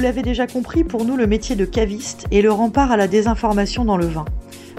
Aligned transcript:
vous 0.00 0.06
l'avez 0.06 0.22
déjà 0.22 0.46
compris, 0.46 0.82
pour 0.82 1.04
nous, 1.04 1.18
le 1.18 1.26
métier 1.26 1.56
de 1.56 1.66
caviste 1.66 2.24
est 2.30 2.40
le 2.40 2.50
rempart 2.50 2.90
à 2.90 2.96
la 2.96 3.06
désinformation 3.06 3.84
dans 3.84 3.98
le 3.98 4.06
vin. 4.06 4.24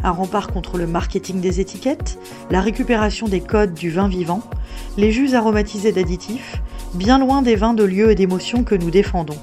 Un 0.04 0.10
rempart 0.10 0.48
contre 0.48 0.80
le 0.80 0.88
marketing 0.88 1.42
des 1.42 1.60
étiquettes, 1.60 2.18
la 2.50 2.60
récupération 2.60 3.28
des 3.28 3.40
codes 3.40 3.76
du 3.76 3.92
vin 3.92 4.08
vivant, 4.08 4.42
les 4.98 5.12
jus 5.12 5.36
aromatisés 5.36 5.92
d'additifs, 5.92 6.60
bien 6.96 7.20
loin 7.20 7.44
des 7.44 7.56
vins 7.56 7.76
de 7.76 7.84
lieu 7.84 8.10
et 8.10 8.16
d'émotions 8.16 8.64
que 8.64 8.74
nous 8.74 8.90
défendons. 8.90 9.38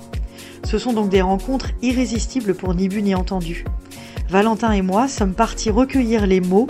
Ce 0.65 0.79
sont 0.79 0.95
donc 0.95 1.11
des 1.11 1.23
rencontres 1.23 1.71
irrésistibles 1.81 2.57
pour 2.57 2.75
ni 2.75 2.89
bu 2.89 3.01
ni 3.01 3.15
entendu. 3.15 3.65
Valentin 4.29 4.73
et 4.73 4.83
moi 4.83 5.07
sommes 5.07 5.35
partis 5.35 5.71
recueillir 5.71 6.27
les 6.27 6.41
mots 6.41 6.67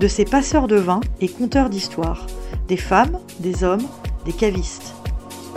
de 0.00 0.06
ces 0.06 0.26
passeurs 0.26 0.68
de 0.68 0.76
vin 0.76 1.00
et 1.22 1.28
conteurs 1.28 1.70
d'histoires, 1.70 2.26
des 2.68 2.76
femmes, 2.76 3.18
des 3.38 3.64
hommes, 3.64 3.88
des 4.26 4.34
cavistes. 4.34 4.99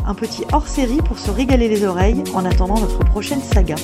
Un 0.05 0.15
petit 0.15 0.43
hors-série 0.51 0.97
pour 0.97 1.17
se 1.17 1.31
régaler 1.31 1.69
les 1.69 1.85
oreilles 1.85 2.23
en 2.33 2.43
attendant 2.45 2.79
notre 2.79 2.99
prochaine 3.05 3.41
saga. 3.41 3.75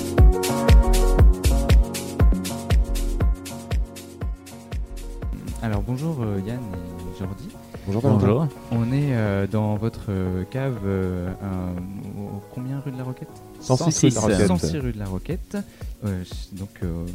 Alors 5.62 5.82
bonjour 5.82 6.18
euh, 6.22 6.40
Yann 6.46 6.60
et 6.60 7.20
Jordi. 7.20 7.50
Bonjour 7.86 8.02
Valentin. 8.02 8.50
On 8.72 8.92
est 8.94 9.14
euh, 9.14 9.48
dans 9.48 9.76
votre 9.76 10.06
euh, 10.10 10.44
cave, 10.50 10.78
euh, 10.86 11.30
un- 11.42 12.22
au- 12.22 12.42
combien 12.54 12.80
rue 12.80 12.92
de 12.92 12.98
la 12.98 13.04
Roquette? 13.04 13.28
106 13.60 14.06
rue 14.06 14.10
de 14.10 14.16
la 14.16 14.22
Roquette. 14.22 14.48
106 14.48 14.78
rue 14.78 14.92
de 14.94 15.00
la 15.00 15.06
Roquette. 15.06 15.58
Euh, 16.06 16.24
donc 16.54 16.70
euh, 16.84 17.06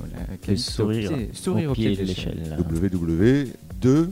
la 0.47 0.57
sourire, 0.57 1.11
au 1.13 1.15
pied, 1.17 1.31
sourire 1.33 1.71
au 1.71 1.75
pied 1.75 1.97
de 1.97 2.03
l'échelle. 2.03 2.57
www.2 2.71 4.11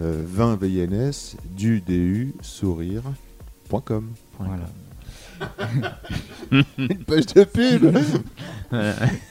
euh, 0.00 0.22
20 0.26 0.56
VNS 0.60 1.36
du 1.56 1.80
DU 1.80 2.34
sourire.com. 3.70 4.12
Voilà. 4.38 4.64
Une 6.78 7.04
page 7.04 7.26
de 7.26 7.44
pub 7.44 7.96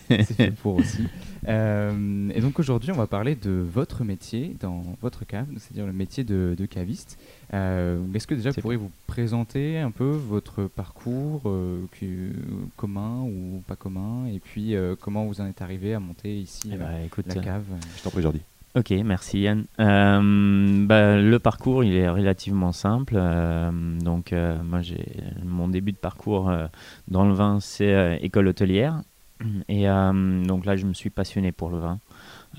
c'est 0.10 0.34
fait 0.34 0.52
pour 0.52 0.76
aussi. 0.78 1.08
Euh, 1.48 2.30
et 2.34 2.42
donc 2.42 2.60
aujourd'hui, 2.60 2.92
on 2.92 2.96
va 2.96 3.08
parler 3.08 3.36
de 3.36 3.52
votre 3.52 4.04
métier 4.04 4.56
dans 4.60 4.84
votre 5.02 5.26
cave, 5.26 5.46
c'est-à-dire 5.58 5.86
le 5.86 5.94
métier 5.94 6.24
de, 6.24 6.56
de 6.58 6.66
caviste. 6.66 7.18
Euh, 7.54 8.00
Est-ce 8.14 8.28
que 8.28 8.34
déjà 8.36 8.50
vous 8.50 8.60
pourriez 8.62 8.78
vous 8.78 8.92
présenter 9.08 9.78
un 9.80 9.92
peu 9.92 10.10
votre 10.10 10.64
parcours 10.66 11.44
euh, 11.46 11.86
que- 12.00 12.34
commun 12.76 13.22
ou 13.22 13.62
pas 13.68 13.76
commun, 13.76 14.26
et 14.28 14.40
puis 14.40 14.76
euh, 14.76 14.96
comment 15.00 15.26
vous 15.26 15.40
en 15.42 15.46
êtes 15.46 15.62
arrivé 15.62 15.94
à 15.94 16.00
monter 16.00 16.38
ici 16.38 16.72
Eh 16.72 16.76
euh, 16.76 16.78
ben, 16.78 17.06
écoute, 17.06 17.26
la 17.28 17.36
cave? 17.42 17.64
Je 17.98 18.04
t'en 18.04 18.10
prie 18.10 18.22
Jordi. 18.24 18.42
Ok, 18.76 18.92
merci 19.04 19.40
Yann. 19.40 19.66
Euh, 19.80 20.86
bah, 20.86 21.18
le 21.18 21.40
parcours, 21.40 21.84
il 21.84 21.96
est 21.96 22.08
relativement 22.08 22.72
simple. 22.72 23.16
Euh, 23.18 23.72
donc, 24.00 24.32
euh, 24.32 24.62
moi, 24.64 24.82
j'ai 24.82 25.06
mon 25.44 25.68
début 25.68 25.92
de 25.92 25.98
parcours 25.98 26.52
dans 27.08 27.26
le 27.26 27.34
vin, 27.34 27.60
c'est 27.60 28.20
école 28.22 28.48
hôtelière. 28.48 29.02
Et 29.70 29.86
donc 29.86 30.66
là, 30.66 30.76
je 30.76 30.86
me 30.86 30.94
suis 30.94 31.10
passionné 31.10 31.52
pour 31.52 31.70
le 31.70 31.80
vin. 31.80 32.00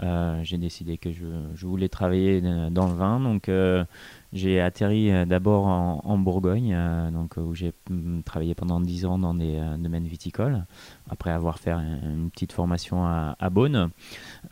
Euh, 0.03 0.41
j'ai 0.45 0.57
décidé 0.57 0.99
que 0.99 1.11
je, 1.13 1.27
je 1.55 1.67
voulais 1.67 1.89
travailler 1.89 2.41
euh, 2.45 2.71
dans 2.71 2.87
le 2.87 2.95
vin. 2.95 3.21
Donc, 3.21 3.49
euh, 3.49 3.85
j'ai 4.33 4.61
atterri 4.61 5.11
d'abord 5.27 5.67
en, 5.67 6.17
Bourgogne, 6.19 6.77
donc, 7.13 7.37
où 7.37 7.53
j'ai 7.55 7.73
mm, 7.91 8.23
travaillé 8.23 8.55
pendant 8.55 8.81
10 8.81 9.05
ans 9.05 9.19
dans 9.19 9.35
des 9.35 9.61
domaines 9.79 10.07
viticoles, 10.07 10.65
après 11.09 11.31
avoir 11.31 11.59
fait 11.59 11.73
un- 11.73 12.01
une 12.03 12.31
petite 12.31 12.53
formation 12.53 13.05
à, 13.05 13.35
à 13.41 13.51
Beaune 13.51 13.91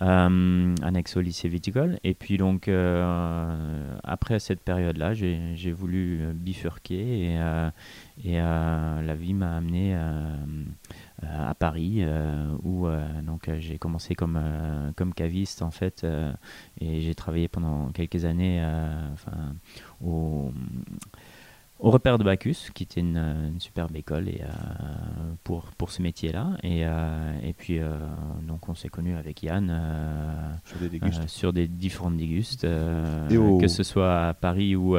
annexe 0.01 1.17
au 1.17 1.21
lycée 1.21 1.49
viticole. 1.49 2.01
Et 2.03 2.15
puis 2.15 2.39
donc, 2.39 2.69
après 4.03 4.41
cette 4.41 4.63
période-là, 4.63 5.15
j'ai 5.15 5.73
voulu 5.73 6.23
bifurquer 6.35 7.35
et, 7.35 7.39
et 8.25 8.41
euh, 8.41 9.03
la 9.03 9.15
vie 9.15 9.35
m'a 9.35 9.57
amené 9.57 9.95
euh, 9.95 10.35
euh, 11.25 11.51
à 11.51 11.55
Paris 11.55 11.99
euh, 12.01 12.53
où 12.65 12.87
donc 13.25 13.51
j'ai 13.59 13.79
commencé 13.79 14.15
comme, 14.15 14.41
comme 14.97 15.15
caviste 15.15 15.63
en 15.63 15.71
fait 15.71 16.07
et 16.81 17.01
j'ai 17.01 17.15
travaillé 17.15 17.49
pendant 17.49 17.89
quelques 17.93 18.25
années 18.25 18.63
enfin, 19.13 19.55
au, 20.05 20.53
au 21.81 21.91
repère 21.93 22.19
de 22.19 22.25
Bacchus, 22.25 22.71
qui 22.75 22.83
était 22.83 23.01
une, 23.01 23.17
une 23.19 23.61
superbe 23.61 23.95
école 23.95 24.29
et, 24.29 24.41
euh, 24.43 24.47
pour, 25.45 25.67
pour 25.79 25.91
ce 25.93 26.03
métier-là. 26.03 26.57
Et, 26.65 26.85
euh, 26.85 27.39
et 27.45 27.53
puis, 27.53 27.79
euh, 27.79 27.97
donc, 28.43 28.69
on 28.69 28.75
s'est 28.75 28.89
connus 28.89 29.15
avec 29.17 29.45
Yann 29.45 29.73
Sur 30.65 30.79
des 30.81 30.89
dégustes. 30.89 31.29
sur 31.29 31.53
des 31.53 31.69
différentes 31.69 32.17
dégustes, 32.17 32.65
au- 32.65 33.59
que 33.59 33.69
ce 33.69 33.85
soit 33.85 34.27
à 34.29 34.35
Paris 34.35 34.75
ou, 34.75 34.97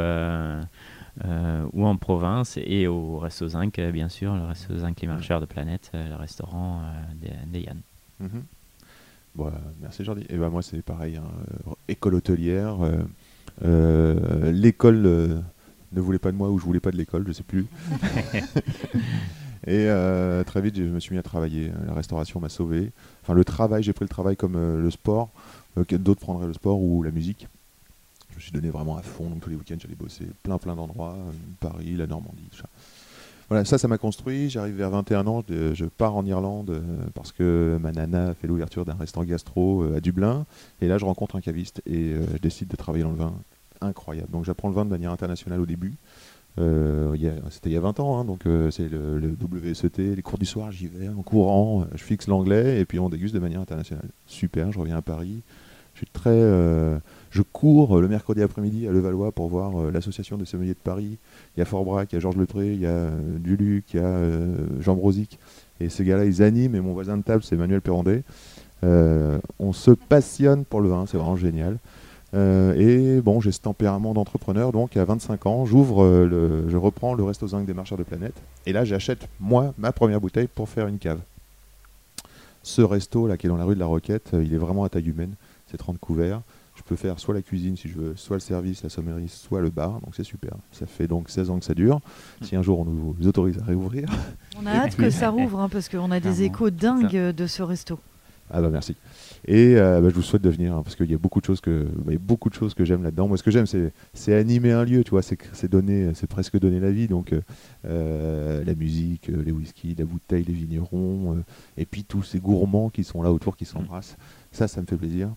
euh, 1.25 1.66
ou 1.74 1.85
en 1.85 1.96
province, 1.97 2.57
et 2.63 2.88
au 2.88 3.19
Resto 3.19 3.47
Zinc, 3.50 3.78
euh, 3.80 3.91
bien 3.91 4.09
sûr, 4.09 4.35
le 4.35 4.46
Resto 4.46 4.78
Zinc 4.78 5.00
Les 5.02 5.07
Marcheurs 5.07 5.41
de 5.41 5.46
Planète, 5.46 5.91
euh, 5.94 6.09
le 6.09 6.16
restaurant 6.16 6.81
des, 7.22 7.31
des 7.52 7.66
Yann. 7.66 7.80
Mhm. 8.19 8.44
Bon, 9.35 9.47
euh, 9.47 9.52
merci 9.81 10.03
Jordi. 10.03 10.25
Et 10.29 10.38
ben 10.38 10.50
moi 10.50 10.62
c'est 10.62 10.81
pareil, 10.81 11.18
hein, 11.18 11.72
école 11.88 12.16
hôtelière. 12.16 12.78
l'école 13.62 15.02
ne 15.91 16.02
voulait 16.02 16.19
pas 16.19 16.31
de 16.31 16.38
moi 16.38 16.50
ou 16.50 16.59
je 16.59 16.66
voulais 16.66 16.79
pas 16.79 16.91
de 16.91 16.97
l'école, 16.97 17.25
je 17.28 17.34
sais 17.34 17.44
plus. 17.44 17.66
Et 19.68 19.85
euh, 19.88 20.44
très 20.44 20.62
vite 20.62 20.78
je 20.78 20.84
me 20.84 21.00
suis 21.00 21.13
mis 21.13 21.19
à 21.19 21.24
travailler. 21.24 21.72
La 21.85 21.94
restauration 21.94 22.40
m'a 22.40 22.50
sauvé. 22.50 22.91
Enfin 23.22 23.34
le 23.34 23.44
travail, 23.44 23.84
j'ai 23.84 23.94
pris 23.94 24.06
le 24.06 24.09
travail 24.09 24.38
comme 24.38 24.56
euh, 24.56 24.81
le 24.81 24.90
sport. 24.90 25.29
euh, 25.78 25.84
que 25.84 25.96
D'autres 25.96 26.22
prendraient 26.22 26.47
le 26.47 26.53
sport 26.53 26.81
ou 26.81 27.03
la 27.03 27.12
musique. 27.12 27.47
Me 28.40 28.42
suis 28.42 28.54
donné 28.54 28.70
vraiment 28.70 28.96
à 28.96 29.02
fond. 29.02 29.30
Donc 29.30 29.42
tous 29.42 29.50
les 29.50 29.58
week-ends 29.58 29.76
j'allais 29.78 29.96
bosser 29.96 30.26
plein 30.44 30.58
plein 30.58 30.74
d'endroits, 30.74 31.14
euh, 31.18 31.32
Paris, 31.60 31.96
la 31.98 32.08
Normandie, 32.08 32.48
tout 32.50 32.60
ça. 32.60 32.70
Voilà, 33.50 33.66
ça, 33.66 33.78
ça 33.78 33.90
m'a 33.90 33.98
construit. 33.98 34.50
J'arrive 34.50 34.76
vers 34.76 34.92
21 34.92 35.28
ans, 35.28 35.44
je, 35.50 35.86
pars 35.86 36.16
en 36.16 36.26
Irlande 36.26 36.70
euh, 36.70 36.82
parce 37.14 37.34
que 37.34 37.78
ma 37.82 37.92
nana 37.92 38.34
fait 38.36 38.48
l'ouverture 38.48 38.86
d'un 38.86 38.94
restaurant 38.94 39.26
gastro 39.26 39.84
euh, 39.84 39.98
à 39.98 40.00
Dublin. 40.00 40.46
Et 40.80 40.88
là, 40.88 40.98
je 40.98 41.04
rencontre 41.04 41.36
un 41.36 41.42
caviste 41.42 41.82
et 41.86 42.14
je 42.14 42.38
décide 42.38 42.70
de 42.70 42.78
travailler 42.78 43.04
dans 43.04 43.12
le 43.12 43.18
vin. 43.18 43.34
Incroyable. 43.82 44.32
Donc, 44.32 44.46
j'apprends 44.46 44.70
le 44.70 44.76
vin 44.76 44.86
de 44.86 44.90
manière 44.90 45.12
internationale 45.12 45.60
au 45.60 45.66
début. 45.66 45.96
C'était 46.56 47.70
il 47.70 47.74
y 47.74 47.78
a 47.78 47.82
20 47.82 48.00
ans, 48.00 48.20
hein, 48.20 48.26
donc 48.26 48.44
c'est 48.72 48.90
le, 48.90 49.18
le 49.18 49.36
WSET, 49.42 50.16
les 50.16 50.22
cours 50.22 50.38
du 50.38 50.46
soir, 50.46 50.72
j'y 50.72 50.88
vais 50.88 51.08
en 51.08 51.22
courant, 51.22 51.86
je 51.96 52.04
fixe 52.04 52.28
l'anglais 52.28 52.82
et 52.82 52.86
puis 52.86 53.00
on 53.00 53.08
déguste 53.08 53.34
de 53.34 53.40
manière 53.40 53.62
internationale. 53.62 54.10
Super, 54.28 54.72
je 54.74 54.80
reviens 54.80 54.98
à 54.98 55.02
Paris. 55.02 55.42
Je 55.94 56.00
suis 56.00 56.08
très, 56.12 56.32
je 57.31 57.41
cours 57.41 57.97
euh, 57.97 58.01
le 58.01 58.07
mercredi 58.07 58.41
après-midi 58.41 58.88
à 58.88 58.91
Levallois 58.91 59.31
pour 59.31 59.47
voir 59.50 59.79
euh, 59.79 59.91
l'association 59.91 60.38
des 60.38 60.45
sommeliers 60.45 60.73
de 60.73 60.79
Paris. 60.84 61.17
Il 61.56 61.59
y 61.59 61.62
a 61.62 61.66
Forbrac, 61.66 62.12
il 62.12 62.16
y 62.16 62.17
a 62.17 62.22
Georges 62.22 62.38
Lepré, 62.38 62.73
il 62.73 62.81
y 62.81 62.85
a 62.85 62.90
euh, 62.90 63.38
Duluc, 63.38 63.94
il 63.94 64.00
y 64.00 64.03
a 64.03 64.19
Jean 64.79 64.95
Brosic. 64.95 65.38
Et 65.79 65.90
ces 65.90 66.03
gars-là, 66.03 66.25
ils 66.25 66.41
animent. 66.41 66.75
Et 66.75 66.81
mon 66.81 66.94
voisin 66.94 67.17
de 67.17 67.23
table, 67.23 67.44
c'est 67.44 67.56
Emmanuel 67.56 67.81
Perrondet. 67.81 68.23
Euh, 68.84 69.40
on 69.59 69.73
se 69.73 69.91
passionne 69.91 70.66
pour 70.66 70.81
le 70.81 70.90
vin, 70.90 71.06
c'est 71.07 71.17
vraiment 71.17 71.35
génial. 71.35 71.78
Et 72.31 73.22
bon, 73.22 73.41
j'ai 73.41 73.51
ce 73.51 73.59
tempérament 73.59 74.13
d'entrepreneur, 74.13 74.72
donc 74.72 74.96
à 74.96 75.03
25 75.03 75.47
ans, 75.47 75.66
j'ouvre, 75.66 76.28
je 76.67 76.78
reprends 76.78 77.16
le 77.16 77.23
Resto 77.23 77.47
Zinc 77.47 77.66
des 77.66 77.73
Marcheurs 77.73 77.97
de 77.97 78.03
Planète. 78.03 78.35
Et 78.67 78.72
là, 78.72 78.85
j'achète, 78.85 79.28
moi, 79.40 79.73
ma 79.79 79.91
première 79.91 80.22
bouteille 80.22 80.47
pour 80.47 80.69
faire 80.69 80.85
une 80.85 81.00
cave. 81.00 81.19
Ce 82.61 82.84
resto, 82.84 83.25
là, 83.25 83.35
qui 83.35 83.47
est 83.47 83.50
dans 83.50 83.57
la 83.57 83.63
rue 83.63 83.73
de 83.73 83.79
la 83.79 83.88
Roquette, 83.88 84.29
il 84.34 84.53
est 84.53 84.57
vraiment 84.57 84.84
à 84.84 84.90
taille 84.90 85.09
humaine. 85.09 85.34
C'est 85.72 85.78
30 85.78 85.97
couverts. 85.97 86.41
Je 86.90 86.96
peux 86.96 87.00
faire 87.00 87.20
soit 87.20 87.36
la 87.36 87.44
cuisine 87.44 87.78
si 87.78 87.88
je 87.88 88.00
veux, 88.00 88.16
soit 88.16 88.38
le 88.38 88.40
service, 88.40 88.82
la 88.82 88.90
sommellerie, 88.90 89.28
soit 89.28 89.62
le 89.62 89.70
bar. 89.70 90.02
Donc 90.02 90.16
c'est 90.16 90.24
super. 90.24 90.54
Ça 90.72 90.88
fait 90.88 91.08
donc 91.08 91.30
16 91.30 91.52
ans 91.52 91.60
que 91.60 91.66
ça 91.66 91.76
dure. 91.76 92.02
Si 92.42 92.56
un 92.56 92.64
jour 92.64 92.80
on 92.80 92.86
nous 92.86 93.28
autorise 93.28 93.60
à 93.60 93.66
réouvrir, 93.66 94.10
On 94.60 94.66
a 94.66 94.72
hâte 94.72 94.96
que 94.96 95.12
ça 95.12 95.30
rouvre 95.30 95.60
hein, 95.60 95.70
parce 95.70 95.88
qu'on 95.88 96.10
a 96.10 96.20
des 96.20 96.42
échos 96.42 96.72
dingues 96.72 97.16
euh, 97.16 97.32
de 97.32 97.46
ce 97.46 97.62
resto. 97.62 98.00
Ah 98.52 98.62
bah 98.62 98.70
merci. 98.72 98.96
Et 99.46 99.76
euh, 99.78 100.02
bah, 100.02 100.09
je 100.09 100.16
vous 100.16 100.24
souhaite 100.24 100.41
de 100.41 100.50
venir 100.50 100.76
hein, 100.76 100.82
parce 100.84 100.96
qu'il 100.96 101.09
y 101.09 101.14
a 101.14 101.18
beaucoup 101.20 101.40
de 101.40 101.46
choses 101.46 101.62
que 101.62 101.84
bah, 101.84 102.06
il 102.08 102.14
y 102.14 102.16
a 102.16 102.20
beaucoup 102.20 102.50
de 102.50 102.56
choses 102.56 102.74
que 102.74 102.84
j'aime 102.84 103.03
là-dedans. 103.03 103.28
Moi, 103.28 103.38
ce 103.38 103.44
que 103.44 103.52
j'aime, 103.52 103.68
c'est 103.68 103.94
c'est 104.16 104.34
animer 104.34 104.72
un 104.72 104.84
lieu, 104.84 105.03
tu 105.03 105.12
vois, 105.12 105.22
c'est 105.22 105.70
donner, 105.70 106.12
c'est 106.16 106.28
presque 106.28 106.58
donner 106.59 106.80
la 106.80 106.92
vie. 106.92 107.08
Donc 107.08 107.34
euh, 107.85 108.64
la 108.64 108.74
musique, 108.74 109.28
les 109.28 109.52
whisky, 109.52 109.96
la 109.96 110.06
bouteille, 110.06 110.44
les 110.44 110.53
vignerons, 110.53 111.35
euh, 111.35 111.44
et 111.78 111.85
puis 111.85 112.03
tous 112.03 112.24
ces 112.24 112.40
gourmands 112.40 112.90
qui 112.90 113.03
sont 113.03 113.22
là 113.22 113.32
autour, 113.32 113.56
qui 113.56 113.66
s'embrassent. 113.66 114.18
Ça, 114.52 114.68
ça 114.68 114.82
me 114.82 114.88
fait 114.88 114.97
plaisir. 114.97 115.30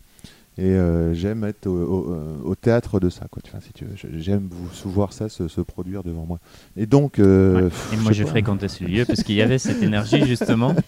Et 0.58 0.64
euh, 0.64 1.14
j'aime 1.14 1.44
être 1.44 1.66
au, 1.66 1.70
au- 1.82 2.12
euh, 2.12 2.36
au 2.44 2.54
théâtre 2.54 3.00
de 3.00 3.08
ça, 3.08 3.26
quoi. 3.30 3.40
Vois, 3.50 3.60
si 3.62 3.72
tu 3.72 3.86
veux. 3.86 3.96
Je- 3.96 4.18
J'aime 4.18 4.48
vous 4.50 4.90
voir 4.90 5.14
ça 5.14 5.30
se, 5.30 5.48
se 5.48 5.62
produire 5.62 6.02
devant 6.02 6.26
moi. 6.26 6.38
Et 6.76 6.84
donc, 6.84 7.18
euh, 7.18 7.54
Ouais. 7.54 7.62
pff, 7.70 7.92
Et 7.92 7.96
je 7.96 8.02
moi, 8.02 8.12
j'ai 8.12 8.24
pas. 8.24 8.30
fréquenté 8.30 8.68
ce 8.68 8.84
lieu 8.84 9.06
parce 9.06 9.22
qu'il 9.22 9.34
y 9.34 9.40
avait 9.40 9.56
cette 9.58 9.82
énergie, 9.82 10.24
justement. 10.26 10.74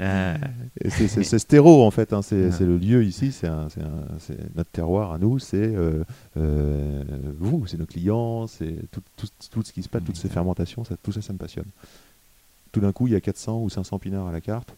Euh, 0.00 0.36
C'est 0.88 1.06
c'est- 1.06 1.22
c'est 1.22 1.38
ce 1.38 1.46
terreau 1.46 1.84
en 1.84 1.90
fait, 1.92 2.12
hein, 2.12 2.22
c'est 2.22 2.46
Ouais. 2.46 2.66
le 2.66 2.76
lieu 2.78 3.04
ici, 3.04 3.30
c'est 3.30 3.48
notre 4.56 4.70
terroir 4.72 5.12
à 5.12 5.18
nous, 5.18 5.38
c'est 5.38 5.72
vous, 6.34 7.66
c'est 7.66 7.78
nos 7.78 7.86
clients, 7.86 8.46
c'est 8.46 8.74
tout, 8.90 9.02
tout- 9.16 9.28
tout 9.52 9.62
ce 9.62 9.72
qui 9.72 9.82
se 9.82 9.88
passe, 9.88 10.02
toutes 10.04 10.16
ces 10.16 10.28
fermentations, 10.28 10.84
ça, 10.84 10.96
tout 11.02 11.12
ça, 11.12 11.22
ça 11.22 11.32
me 11.32 11.38
passionne. 11.38 11.66
Tout 12.72 12.80
d'un 12.80 12.92
coup, 12.92 13.06
il 13.06 13.12
y 13.12 13.16
a 13.16 13.20
400 13.20 13.60
ou 13.62 13.68
500 13.70 13.98
pinards 13.98 14.26
à 14.28 14.32
la 14.32 14.40
carte. 14.40 14.72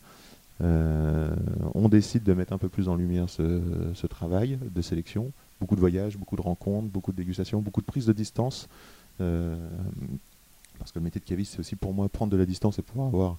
Euh, 0.60 1.34
on 1.75 1.88
décide 1.88 2.22
de 2.22 2.34
mettre 2.34 2.52
un 2.52 2.58
peu 2.58 2.69
plus 2.69 2.88
en 2.88 2.94
lumière 2.94 3.28
ce, 3.28 3.60
ce 3.94 4.06
travail 4.06 4.58
de 4.62 4.82
sélection. 4.82 5.32
Beaucoup 5.60 5.75
de 5.75 5.81
voyages, 5.81 6.16
beaucoup 6.16 6.37
de 6.37 6.43
rencontres, 6.43 6.88
beaucoup 6.88 7.12
de 7.12 7.16
dégustations, 7.16 7.60
beaucoup 7.60 7.81
de 7.81 7.87
prise 7.87 8.06
de 8.06 8.12
distance. 8.12 8.69
Euh, 9.20 9.56
parce 10.78 10.93
que 10.93 10.99
le 10.99 11.04
métier 11.04 11.20
de 11.20 11.25
caviste, 11.25 11.52
c'est 11.52 11.60
aussi 11.60 11.76
pour 11.76 11.93
moi 11.93 12.08
prendre 12.08 12.32
de 12.32 12.37
la 12.37 12.46
distance 12.46 12.78
et 12.78 12.82
pouvoir 12.82 13.08
avoir 13.08 13.37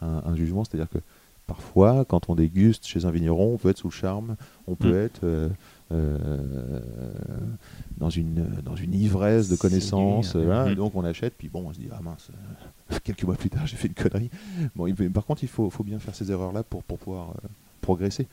un, 0.00 0.36
jugement, 0.36 0.64
c'est-à-dire 0.64 0.88
que 0.88 0.98
parfois, 1.46 2.04
quand 2.04 2.28
on 2.28 2.34
déguste 2.34 2.86
chez 2.86 3.04
un 3.06 3.10
vigneron, 3.10 3.54
on 3.54 3.56
peut 3.56 3.70
être 3.70 3.78
sous 3.78 3.88
le 3.88 3.92
charme, 3.92 4.36
on 4.66 4.74
peut 4.74 4.92
mm. 4.92 5.04
être 5.04 5.24
euh, 5.24 5.48
dans, 7.98 8.10
une, 8.10 8.46
dans 8.64 8.76
une 8.76 8.94
ivresse 8.94 9.48
de 9.48 9.56
connaissances. 9.56 10.34
Mm. 10.34 10.74
donc 10.74 10.94
on 10.94 11.04
achète, 11.04 11.34
puis 11.36 11.48
bon, 11.48 11.64
on 11.66 11.72
se 11.72 11.78
dit, 11.78 11.88
ah 11.92 12.00
mince, 12.02 12.30
quelques 13.04 13.24
mois 13.24 13.36
plus 13.36 13.50
tard, 13.50 13.66
j'ai 13.66 13.76
fait 13.76 13.88
une 13.88 13.94
connerie. 13.94 14.30
Bon, 14.74 14.92
par 15.12 15.24
contre, 15.24 15.44
il 15.44 15.48
faut, 15.48 15.70
faut 15.70 15.84
bien 15.84 15.98
faire 15.98 16.14
ces 16.14 16.30
erreurs-là 16.30 16.62
pour, 16.62 16.82
pour 16.82 16.98
pouvoir 16.98 17.34
progresser. 17.80 18.26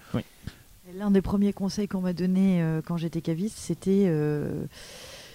L'un 0.97 1.11
des 1.11 1.21
premiers 1.21 1.53
conseils 1.53 1.87
qu'on 1.87 2.01
m'a 2.01 2.13
donné 2.13 2.63
quand 2.85 2.97
j'étais 2.97 3.21
caviste, 3.21 3.57
c'était 3.57 4.09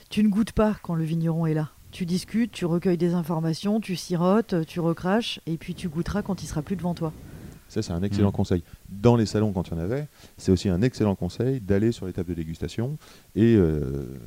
tu 0.08 0.22
ne 0.22 0.28
goûtes 0.28 0.52
pas 0.52 0.76
quand 0.82 0.94
le 0.94 1.04
vigneron 1.04 1.46
est 1.46 1.54
là. 1.54 1.70
Tu 1.90 2.06
discutes, 2.06 2.52
tu 2.52 2.64
recueilles 2.66 2.98
des 2.98 3.14
informations, 3.14 3.80
tu 3.80 3.96
sirotes, 3.96 4.66
tu 4.66 4.80
recraches, 4.80 5.40
et 5.46 5.56
puis 5.56 5.74
tu 5.74 5.88
goûteras 5.88 6.22
quand 6.22 6.42
il 6.42 6.46
sera 6.46 6.62
plus 6.62 6.76
devant 6.76 6.94
toi. 6.94 7.12
Ça, 7.68 7.82
c'est 7.82 7.92
un 7.92 8.02
excellent 8.02 8.30
mm. 8.30 8.32
conseil. 8.32 8.62
Dans 8.88 9.16
les 9.16 9.26
salons, 9.26 9.52
quand 9.52 9.68
il 9.68 9.72
y 9.72 9.74
en 9.74 9.80
avait, 9.80 10.06
c'est 10.36 10.52
aussi 10.52 10.68
un 10.68 10.82
excellent 10.82 11.14
conseil 11.14 11.60
d'aller 11.60 11.92
sur 11.92 12.06
les 12.06 12.12
tables 12.12 12.30
de 12.30 12.34
dégustation 12.34 12.96
et. 13.34 13.54
Euh, 13.56 14.18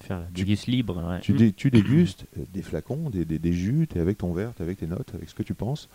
faire 0.00 0.20
la 0.20 0.26
déguste 0.26 0.66
libre. 0.66 1.18
Tu, 1.22 1.32
dégustes 1.70 2.26
euh, 2.38 2.44
des 2.52 2.62
flacons, 2.62 3.10
des, 3.10 3.24
des, 3.24 3.52
jus, 3.52 3.86
tu 3.90 3.98
es 3.98 4.00
avec 4.00 4.18
ton 4.18 4.32
verre, 4.32 4.52
tu 4.54 4.62
avec 4.62 4.78
tes 4.78 4.86
notes, 4.86 5.14
avec 5.14 5.28
ce 5.28 5.34
que 5.34 5.42
tu 5.42 5.54
penses. 5.54 5.88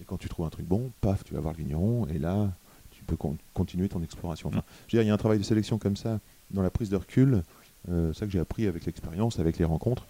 Et 0.00 0.04
quand 0.04 0.16
tu 0.16 0.28
trouves 0.28 0.46
un 0.46 0.50
truc 0.50 0.66
bon, 0.66 0.90
paf, 1.00 1.24
tu 1.24 1.34
vas 1.34 1.40
voir 1.40 1.52
le 1.52 1.58
vigneron, 1.58 2.06
et 2.06 2.18
là, 2.18 2.50
tu 2.90 3.04
peux 3.04 3.16
continuer 3.52 3.88
ton 3.88 4.02
exploration. 4.02 4.50
Mm. 4.50 4.60
il 4.92 5.02
y 5.02 5.10
a 5.10 5.14
un 5.14 5.18
travail 5.18 5.38
de 5.38 5.44
sélection 5.44 5.78
comme 5.78 5.96
ça 5.96 6.20
dans 6.50 6.62
la 6.62 6.70
prise 6.70 6.90
de 6.90 6.96
recul 6.96 7.42
euh, 7.88 8.12
ça 8.12 8.26
que 8.26 8.32
j'ai 8.32 8.38
appris 8.38 8.66
avec 8.66 8.84
l'expérience, 8.84 9.38
avec 9.38 9.58
les 9.58 9.64
rencontres. 9.64 10.06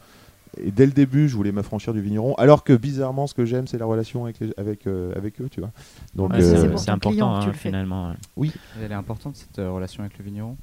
Et 0.58 0.70
dès 0.70 0.86
le 0.86 0.92
début, 0.92 1.28
je 1.28 1.36
voulais 1.36 1.52
m'affranchir 1.52 1.92
du 1.92 2.00
vigneron, 2.00 2.34
alors 2.34 2.64
que 2.64 2.72
bizarrement, 2.72 3.26
ce 3.26 3.34
que 3.34 3.44
j'aime, 3.44 3.66
c'est 3.66 3.78
la 3.78 3.86
relation 3.86 4.24
avec, 4.24 4.36
avec, 4.56 4.86
euh, 4.86 5.12
avec 5.16 5.40
eux, 5.40 5.48
tu 5.48 5.60
vois. 5.60 5.70
Donc, 6.14 6.34
euh, 6.34 6.76
c'est 6.76 6.90
important 6.90 7.36
hein, 7.36 7.52
finalement. 7.52 8.14
Oui. 8.36 8.52
Elle 8.82 8.92
est 8.92 8.94
importante 8.94 9.36
cette 9.36 9.56
relation 9.56 10.02
avec 10.02 10.18
le 10.18 10.24
vigneron. 10.24 10.56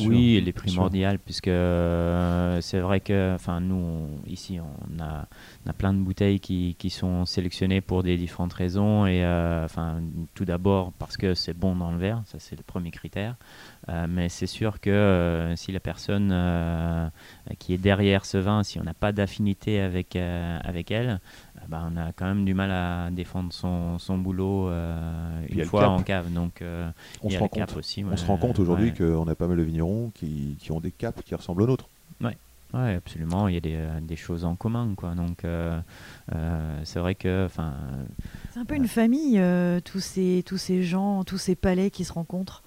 Oui, 0.00 0.36
elle 0.36 0.48
est 0.48 0.52
primordiale 0.52 1.18
puisque 1.18 1.50
c'est 2.60 2.80
vrai 2.80 3.00
que, 3.00 3.34
enfin, 3.34 3.60
nous 3.60 4.08
ici, 4.26 4.58
on 4.60 5.02
a, 5.02 5.26
on 5.66 5.70
a, 5.70 5.72
plein 5.72 5.92
de 5.92 5.98
bouteilles 5.98 6.40
qui, 6.40 6.76
qui, 6.78 6.90
sont 6.90 7.24
sélectionnées 7.24 7.80
pour 7.80 8.02
des 8.02 8.16
différentes 8.16 8.52
raisons. 8.52 9.06
Et, 9.06 9.24
enfin, 9.64 10.00
tout 10.34 10.44
d'abord 10.44 10.92
parce 10.98 11.16
que 11.16 11.34
c'est 11.34 11.54
bon 11.54 11.76
dans 11.76 11.90
le 11.90 11.98
verre, 11.98 12.22
ça 12.26 12.38
c'est 12.38 12.56
le 12.56 12.62
premier 12.62 12.90
critère. 12.90 13.36
Euh, 13.88 14.06
mais 14.08 14.28
c'est 14.28 14.46
sûr 14.46 14.80
que 14.80 14.90
euh, 14.90 15.56
si 15.56 15.72
la 15.72 15.80
personne 15.80 16.30
euh, 16.32 17.08
qui 17.58 17.74
est 17.74 17.78
derrière 17.78 18.24
ce 18.24 18.38
vin, 18.38 18.62
si 18.62 18.80
on 18.80 18.82
n'a 18.82 18.94
pas 18.94 19.12
d'affinité 19.12 19.80
avec, 19.80 20.16
avec 20.16 20.90
elle, 20.90 21.20
bah, 21.68 21.88
on 21.90 21.96
a 21.96 22.12
quand 22.12 22.26
même 22.26 22.44
du 22.44 22.54
mal 22.54 22.70
à 22.70 23.10
défendre 23.10 23.52
son, 23.52 23.98
son 23.98 24.18
boulot 24.18 24.70
une 25.48 25.64
fois 25.64 25.88
en 25.88 26.02
cave. 26.02 26.32
Donc, 26.32 26.62
on, 27.22 27.30
se 27.30 27.38
rend, 27.38 27.48
compte, 27.48 27.76
aussi, 27.76 28.04
on 28.04 28.16
se 28.16 28.26
rend 28.26 28.36
compte 28.36 28.58
aujourd'hui 28.58 28.92
qu'on 28.92 29.26
a 29.28 29.34
pas 29.34 29.46
mal 29.46 29.56
de 29.56 29.62
vignerons 29.62 30.10
qui, 30.14 30.56
qui, 30.60 30.72
ont 30.72 30.80
des 30.80 30.90
capes 30.90 31.22
qui 31.22 31.34
ressemblent 31.34 31.62
aux 31.62 31.66
nôtres. 31.66 31.88
Oui, 32.20 32.30
ouais, 32.74 32.94
absolument. 32.94 33.48
Il 33.48 33.54
y 33.54 33.58
a 33.58 33.60
des, 33.60 33.78
des, 34.02 34.16
choses 34.16 34.44
en 34.44 34.56
commun. 34.56 34.94
Quoi. 34.96 35.14
Donc, 35.14 35.42
c'est 36.84 36.98
vrai 36.98 37.14
que. 37.14 37.48
C'est 38.52 38.60
un 38.60 38.64
peu 38.64 38.74
une 38.74 38.88
famille, 38.88 39.40
tous, 39.84 40.00
ces, 40.00 40.42
tous 40.46 40.58
ces 40.58 40.82
gens, 40.82 41.24
tous 41.24 41.38
ces 41.38 41.54
palais 41.54 41.90
qui 41.90 42.04
se 42.04 42.12
rencontrent. 42.12 42.62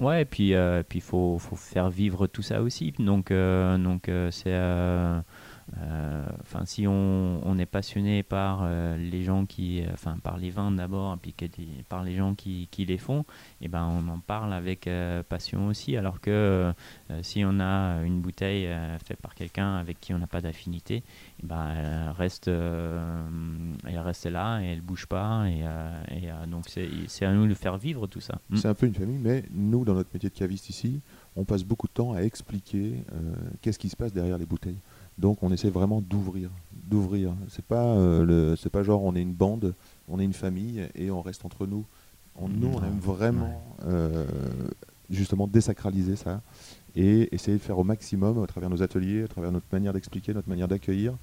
Ouais, 0.00 0.22
et 0.22 0.24
puis 0.26 0.54
euh, 0.54 0.82
puis 0.86 1.00
faut 1.00 1.38
faut 1.38 1.56
faire 1.56 1.88
vivre 1.88 2.26
tout 2.26 2.42
ça 2.42 2.60
aussi. 2.60 2.92
Donc 2.98 3.30
euh, 3.30 3.78
donc 3.78 4.08
euh, 4.08 4.30
c'est 4.30 4.52
enfin 6.42 6.64
si 6.64 6.86
on, 6.86 7.58
est 7.58 7.66
passionné 7.66 8.22
par 8.22 8.68
les 8.96 9.22
gens 9.22 9.46
qui 9.46 9.82
enfin 9.92 10.16
par 10.22 10.36
les 10.36 10.50
vins 10.50 10.70
d'abord 10.70 11.16
puis 11.18 11.34
par 11.88 12.04
les 12.04 12.14
gens 12.14 12.34
qui, 12.34 12.68
les 12.78 12.98
font 12.98 13.20
et 13.60 13.64
eh 13.64 13.68
ben 13.68 13.84
on 13.84 14.08
en 14.08 14.18
parle 14.18 14.52
avec 14.52 14.88
passion 15.28 15.66
aussi 15.68 15.96
alors 15.96 16.20
que 16.20 16.72
si 17.22 17.42
on 17.44 17.58
a 17.60 18.02
une 18.04 18.20
bouteille 18.20 18.68
faite 19.04 19.20
par 19.20 19.34
quelqu'un 19.34 19.76
avec 19.76 19.98
qui 19.98 20.14
on 20.14 20.18
n'a 20.18 20.26
pas 20.26 20.40
d'affinité 20.40 21.02
eh 21.42 21.46
ben 21.46 21.68
elle 21.74 22.10
reste 22.10 22.48
elle 22.48 23.98
reste 23.98 24.26
là 24.26 24.60
et 24.60 24.66
elle 24.66 24.82
bouge 24.82 25.06
pas 25.06 25.46
et, 25.48 25.64
donc 26.48 26.64
c'est 26.68 27.24
à 27.24 27.32
nous 27.32 27.46
de 27.46 27.54
faire 27.54 27.76
vivre 27.76 28.06
tout 28.06 28.20
ça. 28.20 28.38
C'est 28.54 28.68
un 28.68 28.74
peu 28.74 28.86
une 28.86 28.94
famille 28.94 29.18
mais 29.18 29.44
nous 29.50 29.84
dans 29.84 29.94
notre 29.94 30.10
métier 30.12 30.28
de 30.28 30.34
caviste 30.34 30.68
ici, 30.68 31.00
on 31.34 31.44
passe 31.44 31.64
beaucoup 31.64 31.86
de 31.86 31.92
temps 31.92 32.12
à 32.12 32.20
expliquer 32.20 33.04
euh, 33.12 33.34
qu'est-ce 33.60 33.78
qui 33.78 33.88
se 33.88 33.96
passe 33.96 34.12
derrière 34.12 34.38
les 34.38 34.46
bouteilles. 34.46 34.78
Donc 35.18 35.42
on 35.42 35.50
essaie 35.50 35.70
vraiment 35.70 36.00
d'ouvrir, 36.00 36.50
d'ouvrir. 36.72 37.32
C'est 37.48 37.64
pas 37.64 37.84
euh, 37.84 38.54
c'est 38.56 38.70
pas 38.70 38.82
genre 38.82 39.02
on 39.02 39.14
est 39.14 39.22
une 39.22 39.32
bande, 39.32 39.74
on 40.08 40.20
est 40.20 40.24
une 40.24 40.34
famille 40.34 40.86
et 40.94 41.10
on 41.10 41.22
reste 41.22 41.44
entre 41.44 41.66
nous. 41.66 41.84
nous 42.40 42.68
on 42.68 42.82
aime 42.82 42.98
vraiment 43.00 43.62
euh, 43.86 44.26
justement 45.08 45.46
désacraliser 45.46 46.16
ça 46.16 46.42
et 46.94 47.34
essayer 47.34 47.56
de 47.56 47.62
faire 47.62 47.78
au 47.78 47.84
maximum 47.84 48.42
à 48.42 48.46
travers 48.46 48.70
nos 48.70 48.82
ateliers, 48.82 49.22
à 49.22 49.28
travers 49.28 49.52
notre 49.52 49.66
manière 49.72 49.92
d'expliquer, 49.92 50.34
notre 50.34 50.48
manière 50.48 50.68
d'accueillir. 50.68 51.14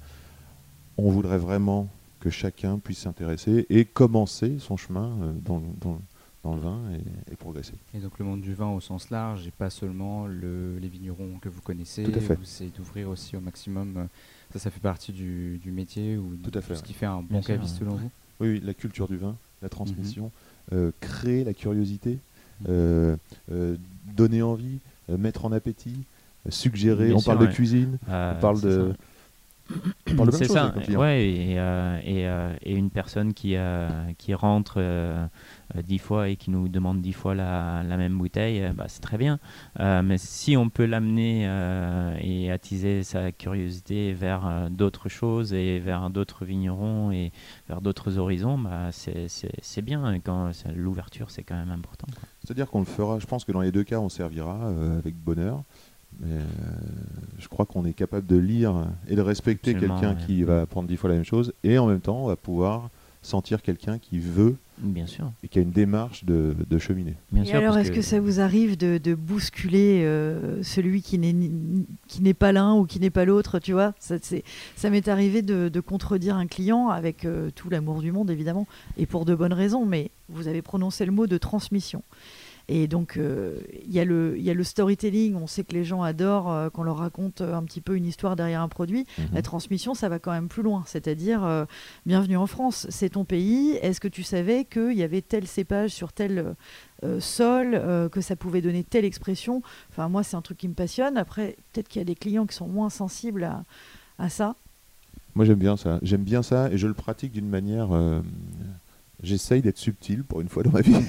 On 0.98 1.10
voudrait 1.10 1.38
vraiment 1.38 1.88
que 2.20 2.30
chacun 2.30 2.78
puisse 2.78 3.00
s'intéresser 3.00 3.66
et 3.70 3.84
commencer 3.84 4.58
son 4.58 4.76
chemin 4.76 5.34
dans, 5.44 5.60
dans, 5.80 5.98
dans 6.44 6.54
le 6.54 6.60
vin 6.60 6.80
et, 7.32 7.36
progresser. 7.36 7.72
Et 7.94 7.98
donc 7.98 8.18
le 8.18 8.24
monde 8.24 8.40
du 8.42 8.54
vin 8.54 8.68
au 8.68 8.80
sens 8.80 9.10
large 9.10 9.46
et 9.46 9.50
pas 9.50 9.70
seulement 9.70 10.26
le, 10.26 10.78
les 10.78 10.88
vignerons 10.88 11.38
que 11.40 11.48
vous 11.48 11.60
connaissez. 11.62 12.04
Tout 12.04 12.12
à 12.14 12.20
fait. 12.20 12.38
C'est 12.44 12.74
d'ouvrir 12.76 13.08
aussi 13.08 13.36
au 13.36 13.40
maximum. 13.40 13.94
Euh, 13.96 14.04
ça, 14.52 14.58
ça 14.58 14.70
fait 14.70 14.80
partie 14.80 15.12
du, 15.12 15.58
du 15.58 15.72
métier 15.72 16.16
ou 16.16 16.36
Tout 16.42 16.56
à 16.56 16.60
fait. 16.60 16.76
ce 16.76 16.82
qui 16.82 16.92
fait 16.92 17.06
un 17.06 17.22
bon 17.22 17.40
caviste 17.40 17.78
selon 17.78 17.96
vous? 17.96 18.10
Oui, 18.40 18.60
la 18.62 18.74
culture 18.74 19.08
du 19.08 19.16
vin, 19.16 19.34
la 19.62 19.68
transmission, 19.68 20.30
mhm. 20.70 20.78
euh, 20.78 20.90
créer 21.00 21.44
la 21.44 21.54
curiosité, 21.54 22.18
mhm. 22.60 22.68
euh, 22.68 23.76
donner 24.14 24.42
envie, 24.42 24.78
mettre 25.08 25.46
en 25.46 25.52
appétit, 25.52 26.04
suggérer. 26.50 27.12
on 27.14 27.22
parle 27.22 27.46
de 27.46 27.52
cuisine, 27.52 27.98
on 28.06 28.36
parle 28.40 28.60
de 28.60 28.94
c'est 30.32 30.44
ça, 30.44 30.74
ouais, 30.90 31.26
et, 31.26 31.58
euh, 31.58 31.98
et, 32.04 32.26
euh, 32.26 32.54
et, 32.62 32.74
une 32.74 32.90
personne 32.90 33.32
qui, 33.34 33.56
euh, 33.56 33.88
qui 34.18 34.34
rentre 34.34 34.80
dix 35.82 35.98
fois 35.98 36.28
et 36.28 36.36
qui 36.36 36.50
nous 36.50 36.68
demande 36.68 37.00
dix 37.00 37.12
fois 37.12 37.34
la, 37.34 37.82
la 37.82 37.96
même 37.96 38.16
bouteille, 38.18 38.70
bah, 38.74 38.84
c'est 38.88 39.00
très 39.00 39.18
bien. 39.18 39.38
mais 39.78 40.18
si 40.18 40.56
on 40.56 40.68
peut 40.68 40.84
l'amener 40.84 41.44
et 42.20 42.50
attiser 42.50 43.02
sa 43.02 43.32
curiosité 43.32 44.12
vers 44.12 44.68
d'autres 44.70 45.08
choses 45.08 45.52
et 45.52 45.78
vers 45.78 46.10
d'autres 46.10 46.44
vignerons 46.44 47.10
et 47.10 47.32
vers 47.68 47.80
d'autres 47.80 48.18
horizons, 48.18 48.58
bah, 48.58 48.90
c'est 48.92 49.82
bien. 49.82 50.18
Quand 50.24 50.50
l'ouverture, 50.74 51.30
c'est 51.30 51.42
quand 51.42 51.56
même 51.56 51.70
important. 51.70 52.06
C'est-à-dire 52.44 52.68
qu'on 52.70 52.80
le 52.80 52.84
fera, 52.84 53.18
je 53.18 53.26
pense 53.26 53.44
que 53.44 53.52
dans 53.52 53.62
les 53.62 53.72
deux 53.72 53.84
cas, 53.84 53.98
on 53.98 54.08
servira 54.08 54.68
avec 54.98 55.16
bonheur. 55.16 55.62
Mais 56.20 56.36
euh, 56.36 56.40
je 57.38 57.48
crois 57.48 57.66
qu'on 57.66 57.84
est 57.84 57.92
capable 57.92 58.26
de 58.26 58.36
lire 58.36 58.86
et 59.08 59.16
de 59.16 59.22
respecter 59.22 59.74
quelqu'un 59.74 60.14
qui 60.14 60.42
va 60.44 60.66
prendre 60.66 60.88
dix 60.88 60.96
fois 60.96 61.10
la 61.10 61.16
même 61.16 61.24
chose, 61.24 61.52
et 61.62 61.78
en 61.78 61.86
même 61.86 62.00
temps, 62.00 62.24
on 62.24 62.26
va 62.28 62.36
pouvoir 62.36 62.90
sentir 63.24 63.62
quelqu'un 63.62 63.98
qui 63.98 64.18
veut 64.18 64.56
Bien 64.78 65.06
sûr. 65.06 65.30
et 65.42 65.48
qui 65.48 65.58
a 65.58 65.62
une 65.62 65.70
démarche 65.70 66.24
de, 66.24 66.54
de 66.68 66.78
cheminer. 66.78 67.14
Bien 67.32 67.44
et 67.44 67.52
alors, 67.52 67.78
est-ce 67.78 67.90
que... 67.90 68.02
ça 68.02 68.20
vous 68.20 68.40
arrive 68.40 68.76
de, 68.76 68.98
de 68.98 69.14
bousculer 69.14 70.04
euh, 70.04 70.62
celui 70.62 71.00
qui 71.00 71.18
n'est 71.18 71.34
qui 72.06 72.22
n'est 72.22 72.34
pas 72.34 72.52
l'un 72.52 72.74
ou 72.74 72.84
qui 72.84 73.00
n'est 73.00 73.10
pas 73.10 73.24
l'autre, 73.24 73.58
tu 73.58 73.72
vois? 73.72 73.94
Ça, 73.98 74.16
ça 74.76 74.90
m'est 74.90 75.08
arrivé 75.08 75.42
de, 75.42 75.68
de, 75.68 75.80
contredire 75.80 76.36
un 76.36 76.46
client 76.46 76.88
avec 76.88 77.24
euh, 77.24 77.50
tout 77.54 77.70
l'amour 77.70 78.02
du 78.02 78.12
monde, 78.12 78.30
évidemment, 78.30 78.66
et 78.98 79.06
pour 79.06 79.24
de 79.24 79.34
bonnes 79.34 79.52
raisons, 79.52 79.86
mais 79.86 80.10
vous 80.28 80.48
avez 80.48 80.60
prononcé 80.60 81.06
le 81.06 81.12
mot 81.12 81.26
de 81.26 81.38
transmission. 81.38 82.02
Et 82.68 82.86
donc, 82.86 83.16
euh, 83.16 83.58
il 83.84 83.92
y, 83.92 84.00
a 84.00 84.04
le 84.04 84.64
storytelling. 84.64 85.34
On 85.34 85.46
sait 85.46 85.64
que 85.64 85.74
les 85.74 85.84
gens 85.84 86.02
adorent 86.02 86.50
euh, 86.50 86.70
qu'on 86.70 86.82
leur 86.82 86.96
raconte 86.96 87.42
euh, 87.42 87.54
un 87.54 87.62
petit 87.62 87.82
peu 87.82 87.94
une 87.94 88.06
histoire 88.06 88.36
derrière 88.36 88.62
un 88.62 88.68
produit. 88.68 89.06
Mhm. 89.18 89.26
La 89.34 89.42
transmission, 89.42 89.94
ça 89.94 90.08
va 90.08 90.18
quand 90.18 90.32
même 90.32 90.48
plus 90.48 90.62
loin. 90.62 90.82
C'est-à-dire, 90.86 91.66
bienvenue 92.06 92.36
en 92.36 92.46
France, 92.46 92.86
c'est 92.88 93.10
ton 93.10 93.24
pays. 93.24 93.72
Est-ce 93.82 94.00
que 94.00 94.08
tu 94.08 94.22
savais 94.22 94.64
qu'il 94.64 94.94
y 94.94 95.02
avait 95.02 95.22
tel 95.22 95.46
cépage 95.46 95.90
sur 95.90 96.12
tel 96.12 96.54
sol, 97.20 98.08
que 98.10 98.20
ça 98.20 98.36
pouvait 98.36 98.62
donner 98.62 98.84
telle 98.84 99.04
expression? 99.04 99.62
Enfin, 99.90 100.08
moi, 100.08 100.22
c'est 100.22 100.36
un 100.36 100.42
truc 100.42 100.58
qui 100.58 100.68
me 100.68 100.74
passionne. 100.74 101.16
Après, 101.16 101.56
peut-être 101.72 101.88
qu'il 101.88 102.00
y 102.00 102.02
a 102.02 102.06
des 102.06 102.14
clients 102.14 102.46
qui 102.46 102.54
sont 102.54 102.68
moins 102.68 102.90
sensibles 102.90 103.44
à, 103.44 103.64
à 104.18 104.28
ça. 104.28 104.56
Moi, 105.34 105.44
j'aime 105.44 105.58
bien 105.58 105.76
ça. 105.76 105.98
J'aime 106.02 106.22
bien 106.22 106.42
ça 106.42 106.70
et 106.70 106.78
je 106.78 106.86
le 106.86 106.94
pratique 106.94 107.32
d'une 107.32 107.48
manière 107.48 107.90
J'essaye 109.24 109.62
d'être 109.62 109.78
subtil 109.78 110.22
pour 110.22 110.42
une 110.42 110.48
fois 110.48 110.62
dans 110.62 110.70
ma 110.70 110.82
vie. 110.82 110.92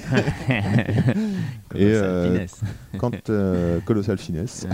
et 1.74 1.84
euh, 1.84 2.46
quand 2.96 3.28
euh, 3.28 3.80
colossal 3.80 4.16
finesse. 4.16 4.66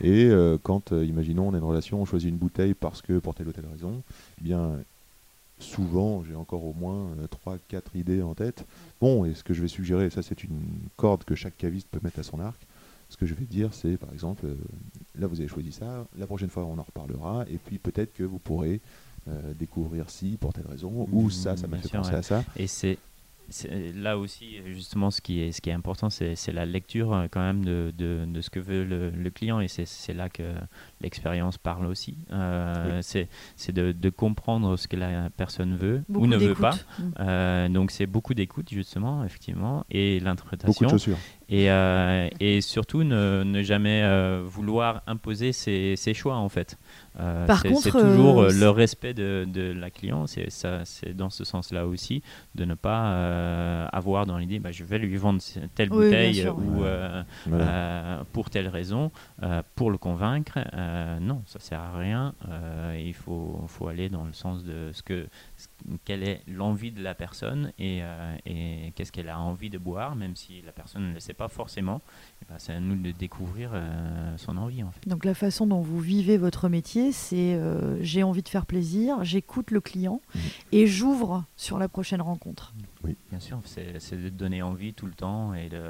et 0.00 0.24
euh, 0.24 0.56
quand, 0.62 0.92
imaginons, 0.92 1.48
on 1.48 1.54
a 1.54 1.58
une 1.58 1.64
relation, 1.64 2.00
on 2.00 2.06
choisit 2.06 2.30
une 2.30 2.38
bouteille 2.38 2.72
parce 2.72 3.02
que 3.02 3.18
pour 3.18 3.34
telle 3.34 3.48
ou 3.48 3.52
telle 3.52 3.66
raison, 3.70 4.02
eh 4.40 4.44
bien, 4.44 4.78
souvent, 5.58 6.24
j'ai 6.24 6.34
encore 6.34 6.64
au 6.64 6.72
moins 6.72 7.08
3-4 7.46 7.82
idées 7.94 8.22
en 8.22 8.34
tête. 8.34 8.64
Bon, 9.00 9.26
et 9.26 9.34
ce 9.34 9.44
que 9.44 9.52
je 9.52 9.60
vais 9.60 9.68
suggérer, 9.68 10.08
ça 10.08 10.22
c'est 10.22 10.42
une 10.42 10.62
corde 10.96 11.24
que 11.24 11.34
chaque 11.34 11.58
caviste 11.58 11.88
peut 11.90 12.00
mettre 12.02 12.20
à 12.20 12.22
son 12.22 12.40
arc. 12.40 12.66
Ce 13.10 13.16
que 13.16 13.26
je 13.26 13.34
vais 13.34 13.46
dire, 13.46 13.74
c'est 13.74 13.98
par 13.98 14.12
exemple, 14.12 14.46
là 15.18 15.26
vous 15.26 15.40
avez 15.40 15.48
choisi 15.48 15.72
ça, 15.72 16.06
la 16.18 16.26
prochaine 16.26 16.50
fois 16.50 16.64
on 16.64 16.78
en 16.78 16.82
reparlera, 16.82 17.44
et 17.48 17.58
puis 17.58 17.78
peut-être 17.78 18.14
que 18.14 18.22
vous 18.22 18.38
pourrez 18.38 18.80
découvrir 19.58 20.08
ci 20.10 20.36
pour 20.40 20.52
telle 20.52 20.66
raison, 20.66 21.06
ou 21.12 21.24
Mhm, 21.24 21.30
ça, 21.30 21.56
ça 21.56 21.66
m'a 21.66 21.76
fait 21.78 21.88
sûr, 21.88 21.98
penser 21.98 22.12
ouais. 22.12 22.16
à 22.18 22.22
ça. 22.22 22.44
Et 22.56 22.66
c'est 22.66 22.98
là 23.94 24.18
aussi, 24.18 24.56
justement, 24.66 25.10
ce 25.10 25.22
qui 25.22 25.40
est, 25.40 25.52
ce 25.52 25.62
qui 25.62 25.70
est 25.70 25.72
important, 25.72 26.10
c'est 26.10 26.34
c'est 26.36 26.52
la 26.52 26.66
lecture 26.66 27.14
euh, 27.14 27.28
quand 27.30 27.40
même 27.40 27.64
de, 27.64 27.94
de, 27.96 28.26
de 28.26 28.40
ce 28.42 28.50
que 28.50 28.60
veut 28.60 28.84
le, 28.84 29.08
le 29.08 29.30
client. 29.30 29.60
Et 29.60 29.68
c'est 29.68 29.86
c'est 29.86 30.12
là 30.12 30.28
que 30.28 30.52
l'expérience 31.00 31.56
parle 31.56 31.86
aussi. 31.86 32.18
Euh, 32.30 32.98
C'est 33.00 33.26
c'est 33.56 33.72
de, 33.72 33.92
de 33.92 34.10
comprendre 34.10 34.76
ce 34.76 34.86
que 34.86 34.96
la 34.96 35.30
personne 35.30 35.76
veut 35.76 36.02
Beaucoup 36.10 36.26
ou 36.26 36.28
ne 36.28 36.36
veut 36.36 36.54
pas. 36.54 36.74
Mm. 36.98 37.02
Euh, 37.20 37.68
donc 37.70 37.90
c'est 37.90 38.06
beaucoup 38.06 38.34
d'écoute, 38.34 38.68
justement, 38.70 39.24
effectivement, 39.24 39.84
et 39.90 40.18
Beaucoup 40.18 40.20
de 40.20 40.24
l'interprétation. 40.26 40.88
Et, 41.50 41.70
euh, 41.70 42.28
et 42.40 42.60
surtout, 42.60 43.04
ne, 43.04 43.42
ne 43.42 43.62
jamais 43.62 44.02
euh, 44.02 44.42
vouloir 44.44 45.02
imposer 45.06 45.52
ses, 45.52 45.96
ses 45.96 46.12
choix, 46.12 46.36
en 46.36 46.48
fait. 46.50 46.76
Euh, 47.20 47.46
Par 47.46 47.62
c'est- 47.62 47.68
contre, 47.68 47.82
c'est 47.82 47.90
toujours 47.90 48.42
le 48.42 48.68
respect 48.68 49.14
de, 49.14 49.46
de 49.50 49.72
la 49.72 49.90
cliente, 49.90 50.28
c'est 50.28 50.50
ça- 50.50 50.84
c'est 50.84 51.14
dans 51.16 51.30
ce 51.30 51.44
sens-là 51.44 51.86
aussi, 51.86 52.22
de 52.54 52.64
ne 52.64 52.74
pas 52.74 53.12
euh, 53.12 53.86
avoir 53.92 54.26
dans 54.26 54.36
l'idée, 54.38 54.58
bah, 54.58 54.72
je 54.72 54.84
vais 54.84 54.98
lui 54.98 55.16
vendre 55.16 55.40
telle 55.74 55.90
Oui, 55.90 56.04
bouteille 56.04 56.34
sûr. 56.34 56.56
ou 56.58 56.84
euh, 56.84 57.22
Voilà. 57.46 57.64
euh, 57.68 58.22
pour 58.32 58.50
telle 58.50 58.68
raison, 58.68 59.10
euh, 59.42 59.62
pour 59.74 59.90
le 59.90 59.96
convaincre. 59.98 60.58
Euh, 60.74 61.18
non, 61.18 61.42
ça 61.46 61.58
sert 61.60 61.80
à 61.80 61.96
rien. 61.98 62.34
Euh, 62.48 63.00
il 63.04 63.14
faut, 63.14 63.64
faut 63.68 63.88
aller 63.88 64.08
dans 64.10 64.24
le 64.24 64.32
sens 64.32 64.64
de 64.64 64.90
ce 64.92 65.02
que, 65.02 65.26
ce- 65.56 65.66
quelle 66.04 66.22
est 66.22 66.42
l'envie 66.46 66.92
de 66.92 67.02
la 67.02 67.14
personne 67.14 67.72
et, 67.78 68.00
euh, 68.02 68.36
et 68.46 68.92
qu'est-ce 68.94 69.10
qu'elle 69.12 69.28
a 69.30 69.38
envie 69.40 69.70
de 69.70 69.78
boire, 69.78 70.14
même 70.14 70.36
si 70.36 70.62
la 70.64 70.72
personne 70.72 71.08
ne 71.08 71.14
le 71.14 71.20
sait 71.20 71.34
pas 71.38 71.48
forcément. 71.48 72.02
Eh 72.42 72.44
ben, 72.48 72.56
c'est 72.58 72.72
à 72.74 72.80
nous 72.80 72.94
de 72.96 73.10
découvrir 73.12 73.70
euh, 73.72 74.36
son 74.36 74.56
envie 74.58 74.82
en 74.82 74.90
fait. 74.90 75.08
Donc 75.08 75.24
la 75.24 75.34
façon 75.34 75.66
dont 75.66 75.80
vous 75.80 76.00
vivez 76.00 76.36
votre 76.36 76.68
métier, 76.68 77.12
c'est 77.12 77.54
euh, 77.54 77.96
j'ai 78.02 78.22
envie 78.22 78.42
de 78.42 78.48
faire 78.48 78.66
plaisir, 78.66 79.24
j'écoute 79.24 79.70
le 79.70 79.80
client 79.80 80.20
Mhm. 80.34 80.40
et 80.72 80.86
j'ouvre 80.86 81.44
sur 81.56 81.78
la 81.78 81.88
prochaine 81.88 82.20
rencontre. 82.20 82.74
Bien 83.30 83.40
sûr, 83.40 83.60
c'est 83.64 83.98
c'est 84.00 84.16
de 84.22 84.28
donner 84.28 84.60
envie 84.62 84.92
tout 84.92 85.06
le 85.06 85.12
temps 85.14 85.54
et 85.54 85.68
de 85.70 85.80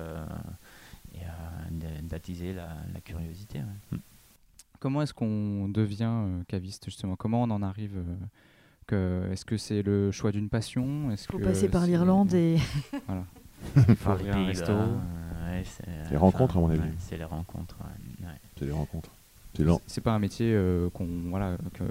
et, 1.14 1.22
euh, 1.22 2.00
d'attiser 2.02 2.52
la, 2.52 2.68
la 2.94 3.00
curiosité. 3.00 3.58
ouais. 3.92 3.98
Comment 4.80 5.02
est-ce 5.02 5.12
qu'on 5.14 5.68
devient 5.68 6.04
euh, 6.08 6.42
caviste 6.46 6.84
justement? 6.84 7.16
Comment 7.16 7.42
on 7.42 7.50
en 7.50 7.62
arrive 7.62 7.96
euh, 7.96 8.14
que, 8.86 9.32
Est-ce 9.32 9.44
que 9.44 9.56
c'est 9.56 9.82
le 9.82 10.12
choix 10.12 10.30
d'une 10.30 10.48
passion? 10.48 11.10
Est-ce 11.10 11.24
Il 11.24 11.32
faut 11.32 11.38
que 11.38 11.44
passer 11.44 11.68
par 11.68 11.84
l'Irlande 11.86 12.32
et 12.34 12.58
Faut 13.74 13.94
Par 14.04 14.16
les 14.18 14.22
ouvrir 14.28 14.36
un 14.36 14.46
resto. 14.46 14.72
Euh, 15.48 15.58
ouais, 15.58 15.64
c'est- 15.64 16.10
Les 16.10 16.16
rencontres, 16.16 16.56
à 16.56 16.60
mon 16.60 16.70
avis. 16.70 16.80
ouais, 16.80 16.94
c'est 16.98 17.16
les 17.16 17.24
rencontres. 17.24 17.76
ouais, 17.80 18.26
ouais. 18.26 18.32
C'est 18.58 18.64
les 18.66 18.72
rencontres. 18.72 19.10
C'est 19.56 19.64
lent. 19.64 19.80
C'est 19.86 20.00
pas 20.02 20.12
un 20.12 20.18
métier 20.18 20.52
euh, 20.54 20.88
qu'on 20.90 21.06
voilà 21.30 21.56
que 21.74 21.82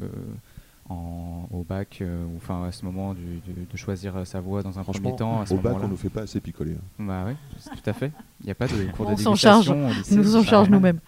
en, 0.89 1.47
au 1.51 1.63
bac 1.63 1.97
euh, 1.99 2.23
ou 2.25 2.37
enfin 2.37 2.63
à 2.63 2.71
ce 2.71 2.85
moment 2.85 3.13
du- 3.13 3.39
du- 3.45 3.65
de 3.69 3.77
choisir 3.77 4.15
euh, 4.15 4.23
sa 4.25 4.39
voie 4.39 4.63
dans 4.63 4.79
un 4.79 4.83
premier 4.83 5.13
temps. 5.17 5.41
À 5.41 5.45
ce 5.45 5.53
au 5.53 5.57
bac, 5.57 5.75
on 5.83 5.87
nous 5.89 5.97
fait 5.97 6.09
pas 6.09 6.21
assez 6.21 6.39
picoler. 6.39 6.75
hein. 6.99 7.03
Bah 7.05 7.25
oui, 7.27 7.33
tout 7.65 7.89
à 7.89 7.93
fait. 7.93 8.11
Il 8.39 8.45
n'y 8.45 8.51
a 8.51 8.55
pas 8.55 8.67
de 8.67 8.89
cours 8.93 9.05
de 9.07 9.11
On 9.11 9.17
s'en 9.17 9.35
charge. 9.35 9.69
lycée, 9.69 10.15
nous 10.15 10.35
en 10.37 10.43
ça 10.43 10.49
charge 10.49 10.69
nous-mêmes. 10.69 10.99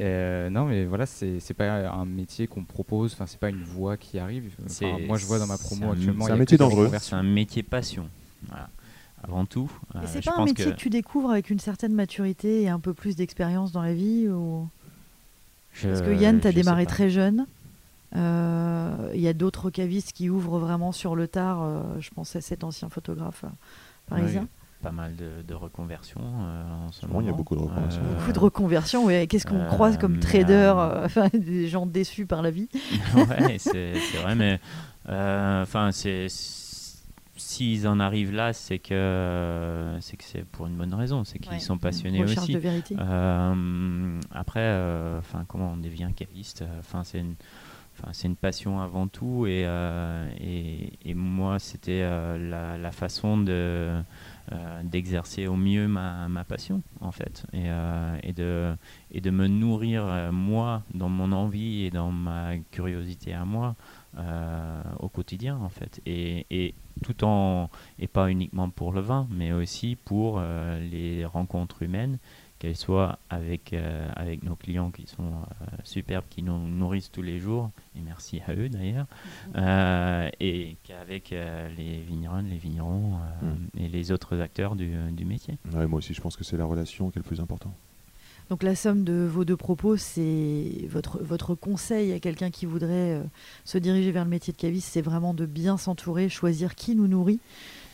Euh, 0.00 0.48
non, 0.48 0.64
mais 0.64 0.84
voilà, 0.84 1.06
c'est 1.06 1.40
c'est 1.40 1.54
pas 1.54 1.90
un 1.90 2.04
métier 2.06 2.46
qu'on 2.46 2.64
propose. 2.64 3.12
Enfin, 3.12 3.26
c'est 3.26 3.40
pas 3.40 3.50
une 3.50 3.62
voie 3.64 3.96
qui 3.96 4.18
arrive. 4.18 4.52
Enfin, 4.64 4.96
moi, 5.06 5.18
je 5.18 5.26
vois 5.26 5.38
dans 5.38 5.46
ma 5.48 5.56
c'est 5.56 5.64
promo 5.64 5.90
un- 5.90 5.92
actuellement. 5.92 6.24
c'est 6.26 6.30
un 6.30 6.34
a 6.34 6.38
métier 6.38 6.56
dangereux. 6.56 6.90
C'est 7.00 7.14
un 7.16 7.22
métier 7.24 7.62
passion. 7.64 8.08
Voilà. 8.46 8.68
Avant 9.24 9.44
tout. 9.46 9.70
Et 9.94 9.98
euh, 9.98 10.00
c'est 10.06 10.24
pas 10.24 10.34
un 10.36 10.44
métier 10.44 10.66
que... 10.72 10.76
tu 10.76 10.90
découvres 10.90 11.30
avec 11.30 11.50
une 11.50 11.58
certaine 11.58 11.92
maturité 11.92 12.62
et 12.62 12.68
un 12.68 12.80
peu 12.80 12.94
plus 12.94 13.16
d'expérience 13.16 13.72
dans 13.72 13.82
la 13.82 13.92
vie 13.94 14.28
ou... 14.28 14.68
je- 15.72 15.88
Parce 15.88 16.02
que 16.02 16.14
Yann, 16.14 16.40
tu 16.40 16.46
as 16.46 16.52
démarré 16.52 16.86
très 16.86 17.10
jeune. 17.10 17.46
Euh, 18.16 19.10
Il 19.14 19.20
y 19.20 19.28
a 19.28 19.32
d'autres 19.34 19.70
cavistes 19.70 20.12
qui 20.12 20.30
ouvrent 20.30 20.58
vraiment 20.58 20.92
sur 20.92 21.14
le 21.16 21.28
tard. 21.28 21.62
euh, 21.62 21.82
je 22.00 22.10
pense 22.10 22.34
à 22.36 22.40
cet 22.40 22.64
ancien 22.64 22.88
photographe 22.88 23.44
euh, 23.44 23.48
parisien. 24.08 24.46
Pas 24.82 24.92
mal 24.92 25.16
de, 25.16 25.42
de 25.46 25.54
reconversions 25.54 26.20
euh, 26.22 26.86
en 26.86 26.92
ce 26.92 27.00
Vraiment, 27.04 27.20
il 27.20 27.24
y 27.24 27.28
a 27.28 27.32
moment. 27.32 27.36
beaucoup 27.38 27.56
de 27.56 27.60
reconversions. 27.60 28.00
Euh, 28.00 28.14
Beaucoup 28.18 28.32
de 28.32 28.38
reconversions. 28.38 29.04
ouais. 29.06 29.26
Qu'est-ce 29.26 29.44
qu'on 29.46 29.58
euh, 29.60 29.66
croise 29.66 29.98
comme 29.98 30.20
trader 30.20 30.52
euh, 30.52 30.76
euh, 30.78 31.04
enfin, 31.06 31.28
Des 31.34 31.66
gens 31.66 31.84
déçus 31.84 32.26
par 32.26 32.40
la 32.42 32.50
vie? 32.52 32.68
ouais, 33.16 33.56
c'est 33.58 33.92
vrai, 34.22 34.36
mais 34.36 34.60
euh, 35.08 35.62
enfin, 35.62 35.90
c'est 35.92 36.28
s'ils 37.38 37.88
en 37.88 38.00
arrivent 38.00 38.34
là, 38.34 38.52
c'est 38.52 38.78
que 38.78 39.96
c'est 40.00 40.16
que 40.16 40.24
c'est 40.24 40.44
pour 40.44 40.66
une 40.66 40.74
bonne 40.76 40.94
raison, 40.94 41.24
c'est 41.24 41.38
qu'ils 41.38 41.52
Ouais. 41.52 41.58
sont 41.60 41.78
passionnés 41.78 42.20
Recherche 42.22 42.44
aussi. 42.44 42.52
de 42.52 42.58
vérité. 42.58 42.96
Euh, 42.98 44.20
après, 44.30 44.60
euh, 44.60 45.18
enfin, 45.18 45.44
comment 45.48 45.72
on 45.72 45.76
devient 45.76 46.10
caviste 46.14 46.64
Enfin, 46.78 47.04
c'est 47.04 47.20
une, 47.20 47.34
enfin, 47.98 48.10
c'est 48.12 48.28
une 48.28 48.36
passion 48.36 48.80
avant 48.80 49.06
tout, 49.08 49.46
et 49.46 49.64
euh, 49.66 50.28
et, 50.40 50.92
et 51.04 51.14
moi, 51.14 51.58
c'était 51.58 52.02
euh, 52.02 52.36
la, 52.50 52.76
la 52.78 52.90
façon 52.92 53.38
de 53.38 54.00
euh, 54.52 54.82
d'exercer 54.82 55.46
au 55.46 55.56
mieux 55.56 55.88
ma, 55.88 56.26
ma 56.28 56.42
passion, 56.44 56.82
en 57.00 57.10
fait, 57.12 57.44
et, 57.52 57.64
euh, 57.66 58.16
et 58.22 58.32
de 58.32 58.74
et 59.10 59.20
de 59.20 59.30
me 59.30 59.46
nourrir 59.46 60.04
euh, 60.06 60.32
moi 60.32 60.82
dans 60.94 61.08
mon 61.10 61.32
envie 61.32 61.84
et 61.84 61.90
dans 61.90 62.10
ma 62.10 62.56
curiosité 62.70 63.34
à 63.34 63.44
moi 63.44 63.74
euh, 64.18 64.82
au 65.00 65.08
quotidien, 65.08 65.56
en 65.58 65.68
fait, 65.68 66.00
et, 66.06 66.46
et 66.50 66.74
tout 67.02 67.24
en 67.24 67.70
et 67.98 68.08
pas 68.08 68.30
uniquement 68.30 68.68
pour 68.70 68.92
le 68.92 69.00
vin, 69.00 69.26
mais 69.30 69.52
aussi 69.52 69.96
pour 69.96 70.38
euh, 70.38 70.80
les 70.80 71.24
rencontres 71.24 71.82
humaines, 71.82 72.18
qu'elles 72.58 72.76
soient 72.76 73.20
avec, 73.30 73.72
euh, 73.72 74.10
avec 74.16 74.42
nos 74.42 74.56
clients 74.56 74.90
qui 74.90 75.06
sont 75.06 75.22
euh, 75.22 75.64
superbes, 75.84 76.24
qui 76.28 76.42
nous 76.42 76.58
nourrissent 76.58 77.12
tous 77.12 77.22
les 77.22 77.38
jours, 77.38 77.70
et 77.96 78.00
merci 78.00 78.40
à 78.46 78.54
eux 78.54 78.68
d'ailleurs, 78.68 79.06
euh, 79.54 80.28
et 80.40 80.76
qu'avec 80.82 81.32
euh, 81.32 81.68
les 81.76 82.00
vignerons, 82.00 82.42
les 82.42 82.56
vignerons 82.56 83.14
euh, 83.44 83.54
et 83.78 83.88
les 83.88 84.10
autres 84.10 84.40
acteurs 84.40 84.74
du, 84.74 84.90
du 85.12 85.24
métier. 85.24 85.58
Ouais, 85.72 85.86
moi 85.86 85.98
aussi, 85.98 86.14
je 86.14 86.20
pense 86.20 86.36
que 86.36 86.42
c'est 86.42 86.56
la 86.56 86.64
relation 86.64 87.10
qui 87.10 87.18
est 87.18 87.22
le 87.22 87.28
plus 87.28 87.40
important. 87.40 87.72
Donc 88.50 88.62
la 88.62 88.74
somme 88.74 89.04
de 89.04 89.28
vos 89.30 89.44
deux 89.44 89.56
propos, 89.58 89.96
c'est 89.98 90.86
votre, 90.88 91.22
votre 91.22 91.54
conseil 91.54 92.12
à 92.12 92.18
quelqu'un 92.18 92.50
qui 92.50 92.64
voudrait 92.64 93.16
euh, 93.16 93.22
se 93.66 93.76
diriger 93.76 94.10
vers 94.10 94.24
le 94.24 94.30
métier 94.30 94.54
de 94.54 94.58
caviste, 94.58 94.88
c'est 94.90 95.02
vraiment 95.02 95.34
de 95.34 95.44
bien 95.44 95.76
s'entourer, 95.76 96.30
choisir 96.30 96.74
qui 96.74 96.94
nous 96.96 97.08
nourrit. 97.08 97.40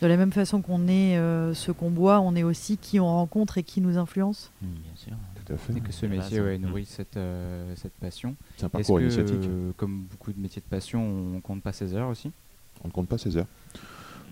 De 0.00 0.06
la 0.06 0.16
même 0.16 0.30
façon 0.32 0.60
qu'on 0.62 0.86
est 0.86 1.18
euh, 1.18 1.54
ce 1.54 1.72
qu'on 1.72 1.90
boit, 1.90 2.20
on 2.20 2.36
est 2.36 2.44
aussi 2.44 2.76
qui 2.76 3.00
on 3.00 3.06
rencontre 3.06 3.58
et 3.58 3.62
qui 3.64 3.80
nous 3.80 3.98
influence. 3.98 4.50
Mm, 4.62 4.66
Bien 4.66 4.92
sûr. 4.96 5.12
Tout 5.44 5.52
à 5.52 5.56
fait. 5.56 5.72
Et 5.76 5.80
que 5.80 5.92
ce 5.92 6.06
métier 6.06 6.40
ouais, 6.40 6.54
hein. 6.54 6.58
nourrit 6.58 6.84
cette, 6.86 7.16
euh, 7.16 7.72
cette 7.76 7.94
passion. 7.94 8.36
C'est 8.56 8.64
un 8.64 8.66
Est-ce 8.68 8.70
parcours 8.72 8.98
que, 8.98 9.02
initiatique. 9.02 9.44
euh, 9.48 9.72
comme 9.76 10.04
beaucoup 10.10 10.32
de 10.32 10.40
métiers 10.40 10.62
de 10.64 10.70
passion, 10.70 11.04
on 11.36 11.40
compte 11.40 11.62
pas 11.62 11.72
ses 11.72 11.94
heures 11.94 12.08
aussi? 12.08 12.30
On 12.84 12.88
ne 12.88 12.92
compte 12.92 13.08
pas 13.08 13.18
ses 13.18 13.36
heures. 13.36 13.46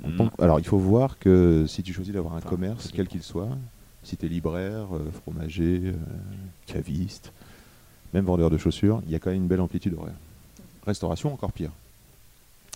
On 0.04 0.10
Mm. 0.10 0.16
compte- 0.16 0.40
Alors, 0.40 0.58
il 0.60 0.66
faut 0.66 0.78
voir 0.78 1.18
que 1.18 1.64
si 1.66 1.82
tu 1.82 1.92
choisis 1.92 2.12
d'avoir 2.14 2.34
un 2.34 2.38
Enfin, 2.38 2.48
commerce, 2.48 2.90
quel 2.94 3.08
qu'il 3.08 3.22
soit, 3.22 3.48
si 4.02 4.16
tu 4.16 4.26
es 4.26 4.28
libraire, 4.28 4.94
euh, 4.94 5.10
fromager, 5.10 5.80
euh, 5.84 5.94
caviste, 6.66 7.32
même 8.12 8.24
vendeur 8.24 8.50
de 8.50 8.58
chaussures, 8.58 9.02
il 9.06 9.12
y 9.12 9.14
a 9.14 9.18
quand 9.18 9.30
même 9.30 9.42
une 9.42 9.48
belle 9.48 9.60
amplitude 9.60 9.94
horaire. 9.94 10.14
Restauration, 10.86 11.32
encore 11.32 11.52
pire. 11.52 11.70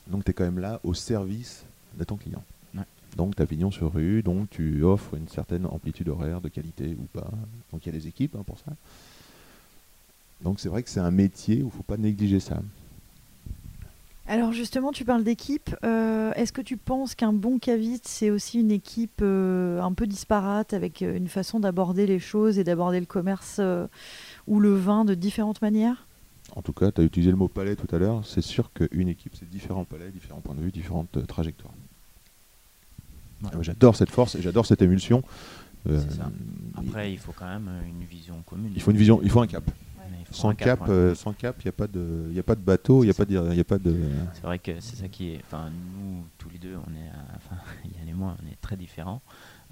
Donc, 0.06 0.24
tu 0.24 0.30
es 0.30 0.34
quand 0.34 0.44
même 0.44 0.58
là 0.58 0.80
au 0.84 0.94
service 0.94 1.64
de 1.98 2.04
ton 2.04 2.16
client. 2.16 2.42
Ouais. 2.74 2.84
Donc, 3.16 3.34
tu 3.36 3.42
as 3.42 3.46
pignon 3.46 3.70
sur 3.70 3.92
rue, 3.92 4.22
donc 4.22 4.48
tu 4.50 4.84
offres 4.84 5.14
une 5.14 5.28
certaine 5.28 5.66
amplitude 5.66 6.08
horaire 6.08 6.40
de 6.40 6.48
qualité 6.48 6.96
ou 6.98 7.06
pas. 7.12 7.30
Donc, 7.72 7.84
il 7.84 7.92
y 7.92 7.96
a 7.96 7.98
des 7.98 8.06
équipes 8.06 8.36
hein, 8.36 8.44
pour 8.46 8.58
ça. 8.58 8.72
Donc, 10.42 10.60
c'est 10.60 10.68
vrai 10.68 10.82
que 10.82 10.90
c'est 10.90 11.00
un 11.00 11.10
métier 11.10 11.56
où 11.56 11.58
il 11.58 11.64
ne 11.66 11.70
faut 11.70 11.82
pas 11.82 11.96
négliger 11.96 12.40
ça. 12.40 12.60
Alors 14.28 14.52
justement, 14.52 14.90
tu 14.90 15.04
parles 15.04 15.22
d'équipe. 15.22 15.74
Euh, 15.84 16.32
Est-ce 16.34 16.52
que 16.52 16.60
tu 16.60 16.76
penses 16.76 17.14
qu'un 17.14 17.32
bon 17.32 17.58
caviste, 17.58 18.08
c'est 18.08 18.30
aussi 18.30 18.58
une 18.60 18.72
équipe 18.72 19.20
euh, 19.22 19.80
un 19.80 19.92
peu 19.92 20.06
disparate, 20.06 20.72
avec 20.74 21.02
euh, 21.02 21.16
une 21.16 21.28
façon 21.28 21.60
d'aborder 21.60 22.06
les 22.06 22.18
choses 22.18 22.58
et 22.58 22.64
d'aborder 22.64 22.98
le 22.98 23.06
commerce 23.06 23.58
euh, 23.60 23.86
ou 24.48 24.58
le 24.58 24.74
vin 24.74 25.04
de 25.04 25.14
différentes 25.14 25.62
manières? 25.62 26.06
En 26.56 26.62
tout 26.62 26.72
cas, 26.72 26.90
tu 26.90 27.00
as 27.00 27.04
utilisé 27.04 27.30
le 27.30 27.36
mot 27.36 27.48
palais 27.48 27.76
tout 27.76 27.92
à 27.94 27.98
l'heure. 27.98 28.22
C'est 28.26 28.40
sûr 28.42 28.72
qu'une 28.72 29.08
équipe, 29.08 29.34
c'est 29.38 29.48
différents 29.48 29.84
palais, 29.84 30.10
différents 30.10 30.40
points 30.40 30.54
de 30.54 30.60
vue, 30.60 30.72
différentes 30.72 31.16
euh, 31.16 31.22
trajectoires. 31.22 31.74
Ouais. 33.42 33.50
Ah, 33.52 33.58
J'adore 33.62 33.94
cette 33.94 34.10
force 34.10 34.34
et 34.34 34.42
j'adore 34.42 34.66
cette 34.66 34.82
émulsion. 34.82 35.22
Euh, 35.88 36.00
ça. 36.10 36.30
Après, 36.76 37.12
il 37.12 37.18
faut 37.18 37.32
quand 37.32 37.46
même 37.46 37.70
une 37.86 38.04
vision 38.06 38.34
commune. 38.44 38.72
il 38.74 38.82
faut 38.82 38.90
une 38.90 38.96
vision, 38.96 39.20
il 39.22 39.30
faut 39.30 39.40
un 39.40 39.46
cap. 39.46 39.62
Faut 40.26 40.34
Sans 40.34 40.54
cap, 40.54 40.80
euh, 40.88 41.14
sans 41.14 41.32
cap, 41.32 41.56
il 41.60 41.66
n'y 41.66 41.68
a 41.68 41.72
pas 41.72 41.86
de, 41.86 42.28
il 42.32 42.38
a 42.38 42.42
pas 42.42 42.54
de 42.54 42.60
bateau, 42.60 43.02
il 43.02 43.06
n'y 43.06 43.10
a 43.10 43.12
C'est 43.12 43.24
pas 43.24 43.30
de, 43.32 43.50
il 43.52 43.56
y 43.56 43.60
a 43.60 43.64
pas 43.64 43.78
de. 43.78 43.96
C'est 44.34 44.42
vrai 44.42 44.58
que 44.58 44.80
c'est 44.80 44.96
ça 44.96 45.08
qui 45.08 45.30
est. 45.34 45.40
Enfin, 45.44 45.70
nous, 45.70 46.24
tous 46.38 46.48
les 46.48 46.58
deux, 46.58 46.74
on 46.76 46.90
est. 46.92 47.08
euh, 47.08 47.36
Enfin, 47.36 47.56
Yann 47.98 48.08
et 48.08 48.12
moi, 48.12 48.36
on 48.42 48.46
est 48.50 48.60
très 48.60 48.76
différents 48.76 49.22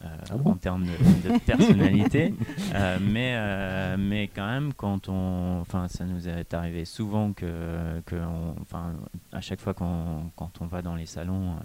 euh, 0.05 0.09
Ah 0.31 0.37
bon 0.37 0.53
en 0.53 0.57
termes 0.57 0.85
de, 0.85 1.29
de 1.29 1.39
personnalité. 1.41 2.35
Euh, 2.75 2.99
mais, 3.01 3.35
euh, 3.37 3.97
mais 3.99 4.29
quand 4.29 4.47
même, 4.47 4.73
quand 4.75 5.09
on. 5.09 5.59
Enfin, 5.61 5.89
ça 5.89 6.05
nous 6.05 6.29
est 6.29 6.53
arrivé 6.55 6.85
souvent 6.85 7.33
que. 7.33 8.01
que 8.07 8.17
on- 8.17 8.55
enfin, 8.61 8.95
à 9.33 9.41
chaque 9.41 9.61
fois 9.61 9.75
qu'on, 9.75 10.31
quand 10.37 10.53
on 10.61 10.67
va 10.67 10.83
dans 10.83 10.95
les 10.95 11.07
salons. 11.07 11.57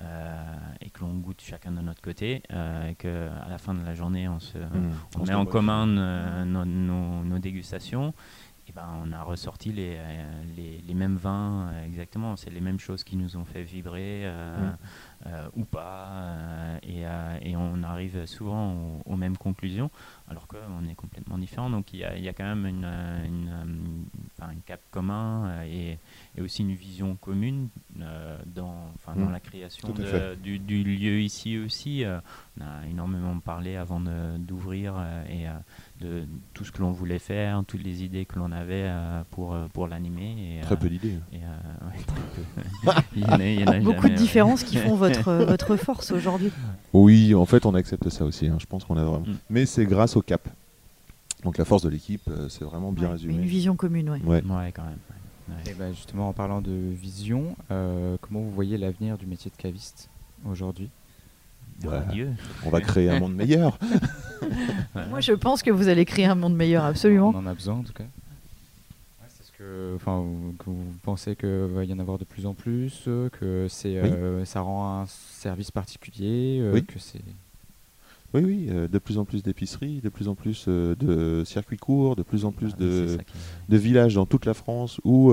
Euh, 0.00 0.54
et 0.80 0.90
que 0.90 1.00
l'on 1.00 1.14
goûte 1.14 1.40
chacun 1.42 1.72
de 1.72 1.80
notre 1.80 2.02
côté, 2.02 2.42
euh, 2.52 2.88
et 2.90 2.94
que 2.94 3.28
à 3.44 3.48
la 3.48 3.58
fin 3.58 3.74
de 3.74 3.84
la 3.84 3.94
journée, 3.94 4.28
on 4.28 4.40
se, 4.40 4.58
Hmm, 4.58 4.92
on 5.20 5.24
met 5.24 5.34
en 5.34 5.46
commun 5.46 5.88
euh, 5.88 6.44
nos, 6.44 6.64
nos- 6.64 7.24
nos 7.24 7.38
dégustations 7.38 8.12
et 8.66 8.72
ben, 8.72 8.88
on 9.04 9.12
a 9.12 9.22
ressorti 9.22 9.72
les, 9.72 9.98
les, 10.56 10.80
les 10.86 10.94
mêmes 10.94 11.16
vins, 11.16 11.70
exactement. 11.84 12.34
C'est 12.36 12.48
les 12.48 12.62
mêmes 12.62 12.80
choses 12.80 13.04
qui 13.04 13.14
nous 13.16 13.36
ont 13.36 13.44
fait 13.44 13.62
vibrer. 13.62 14.22
Euh, 15.26 15.48
ou 15.56 15.64
pas, 15.64 16.08
euh, 16.10 16.78
et, 16.82 17.06
euh, 17.06 17.38
et, 17.40 17.56
on 17.56 17.82
arrive 17.82 18.26
souvent 18.26 19.00
aux, 19.06 19.16
mêmes 19.16 19.38
conclusions, 19.38 19.90
alors 20.28 20.46
qu'on 20.46 20.88
est 20.88 20.94
complètement 20.94 21.38
différent. 21.38 21.70
Donc 21.70 21.92
il 21.92 22.00
y 22.00 22.04
a, 22.04 22.16
y 22.16 22.28
a, 22.28 22.32
quand 22.32 22.44
même 22.44 22.66
une, 22.66 22.84
une, 22.84 24.04
un 24.40 24.54
cap 24.66 24.80
commun 24.90 25.62
et, 25.64 25.98
et, 26.36 26.40
aussi 26.40 26.62
une 26.62 26.74
vision 26.74 27.16
commune 27.16 27.68
dans, 27.96 28.90
enfin, 28.94 29.18
dans 29.18 29.28
mmh. 29.28 29.32
la 29.32 29.40
création 29.40 29.88
de, 29.90 30.34
du, 30.36 30.58
du, 30.58 30.82
lieu 30.82 31.20
ici 31.20 31.58
aussi. 31.58 32.04
on 32.58 32.64
a 32.64 32.86
énormément 32.86 33.38
parlé 33.40 33.76
avant 33.76 34.00
d'ouvrir 34.38 34.94
et 35.28 35.46
de 36.00 36.24
tout 36.52 36.64
ce 36.64 36.72
que 36.72 36.80
l'on 36.80 36.92
voulait 36.92 37.18
faire, 37.18 37.62
toutes 37.66 37.82
les 37.82 38.02
idées 38.02 38.24
que 38.24 38.38
l'on 38.38 38.52
avait 38.52 38.84
euh, 38.84 39.22
pour, 39.30 39.54
euh, 39.54 39.66
pour 39.72 39.86
l'animer. 39.86 40.60
Très 40.62 40.76
peu 40.76 40.88
d'idées. 40.88 41.18
il 43.16 43.22
y, 43.22 43.62
a, 43.62 43.80
Beaucoup 43.80 44.08
de 44.08 44.14
différences 44.14 44.64
qui 44.64 44.76
font 44.76 44.94
votre, 44.94 45.32
votre 45.44 45.76
force 45.76 46.10
aujourd'hui. 46.10 46.50
Oui, 46.92 47.34
en 47.34 47.46
fait, 47.46 47.66
on 47.66 47.74
accepte 47.74 48.08
ça 48.08 48.24
aussi. 48.24 48.48
Hein. 48.48 48.56
Je 48.60 48.66
pense 48.66 48.84
qu'on 48.84 48.96
a 48.96 49.04
vraiment. 49.04 49.26
Mm. 49.26 49.36
Mais 49.50 49.66
c'est 49.66 49.86
grâce 49.86 50.13
au 50.16 50.22
cap. 50.22 50.48
Donc 51.42 51.58
la 51.58 51.64
force 51.64 51.82
de 51.82 51.88
l'équipe, 51.88 52.28
euh, 52.28 52.48
c'est 52.48 52.64
vraiment 52.64 52.92
bien 52.92 53.10
résumé. 53.10 53.34
Une 53.34 53.42
vision 53.42 53.76
commune, 53.76 54.10
oui. 54.10 54.20
Ouais. 54.24 54.42
ouais. 54.42 54.72
quand 54.72 54.84
même. 54.84 54.98
Et 55.66 55.74
bah, 55.74 55.92
justement, 55.92 56.30
en 56.30 56.32
parlant 56.32 56.62
de 56.62 56.72
vision, 56.72 57.54
comment 57.68 58.40
vous 58.40 58.50
voyez 58.50 58.78
l'avenir 58.78 59.18
du 59.18 59.26
métier 59.26 59.50
de 59.50 59.60
caviste 59.60 60.08
aujourd'hui? 60.48 60.90
On 62.64 62.70
va 62.70 62.80
créer 62.80 63.10
un 63.10 63.20
monde 63.20 63.34
meilleur. 63.34 63.78
Moi, 65.10 65.20
je 65.20 65.32
pense 65.32 65.62
que 65.62 65.70
vous 65.70 65.88
allez 65.88 66.04
créer 66.04 66.26
un 66.26 66.34
monde 66.34 66.56
meilleur, 66.56 66.84
absolument. 66.84 67.32
On 67.34 67.38
en 67.38 67.46
a 67.46 67.54
besoin, 67.54 67.76
en 67.76 67.82
tout 67.82 67.92
cas. 67.92 68.04
ce 69.42 69.52
que, 69.52 69.94
enfin, 69.96 70.24
vous 70.66 70.94
pensez 71.02 71.36
qu'il 71.36 71.48
va 71.48 71.84
y 71.84 71.92
en 71.92 71.98
avoir 71.98 72.18
de 72.18 72.24
plus 72.24 72.46
en 72.46 72.54
plus, 72.54 73.08
que 73.32 73.66
c'est, 73.68 73.96
euh, 73.96 74.44
ça 74.44 74.60
rend 74.60 75.00
un 75.00 75.06
service 75.06 75.70
particulier, 75.70 76.58
euh, 76.60 76.72
oui. 76.72 76.84
que 76.84 76.98
c'est. 76.98 77.22
Oui, 78.34 78.42
oui, 78.44 78.66
euh, 78.70 78.88
de 78.88 78.98
plus 78.98 79.18
en 79.18 79.24
plus 79.24 79.42
d'épiceries, 79.42 80.00
de 80.00 80.08
plus 80.08 80.28
en 80.28 80.34
plus 80.34 80.68
de 80.68 81.42
circuits 81.44 81.76
courts, 81.76 82.16
de 82.16 82.22
plus 82.22 82.44
en 82.44 82.52
plus 82.52 82.72
ah, 82.74 82.80
de, 82.80 83.18
de, 83.68 83.76
villages 83.76 84.14
dans 84.14 84.26
toute 84.26 84.44
la 84.44 84.54
France 84.54 85.00
où 85.04 85.32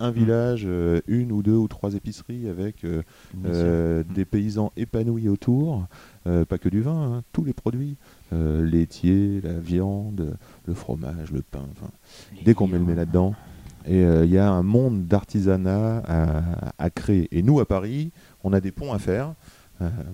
un 0.00 0.10
mm. 0.10 0.14
village, 0.14 0.64
euh, 0.66 1.00
une 1.06 1.32
ou 1.32 1.42
deux 1.42 1.54
ou 1.54 1.68
trois 1.68 1.94
épiceries 1.94 2.48
avec 2.48 2.84
euh, 2.84 3.02
euh, 3.44 4.02
mm. 4.02 4.12
des 4.12 4.24
paysans 4.24 4.72
épanouis 4.76 5.28
autour, 5.28 5.86
pas 6.24 6.58
que 6.58 6.68
du 6.68 6.80
vin, 6.80 7.16
hein, 7.16 7.22
tous 7.32 7.44
les 7.44 7.52
produits, 7.52 7.96
laitiers, 8.32 9.40
la 9.42 9.58
viande, 9.58 10.36
le 10.66 10.74
fromage, 10.74 11.32
le 11.32 11.42
pain, 11.42 11.66
dès 12.44 12.54
qu'on 12.54 12.66
met 12.66 12.78
le 12.78 12.84
nez 12.84 12.94
là-dedans. 12.94 13.34
Et 13.86 14.00
il 14.00 14.30
y 14.30 14.38
a 14.38 14.50
un 14.50 14.62
monde 14.62 15.06
d'artisanat 15.06 16.02
à, 16.78 16.90
créer. 16.90 17.28
Et 17.30 17.42
nous, 17.42 17.60
à 17.60 17.66
Paris, 17.66 18.10
on 18.42 18.54
a 18.54 18.60
des 18.60 18.72
ponts 18.72 18.94
à 18.94 18.98
faire. 18.98 19.34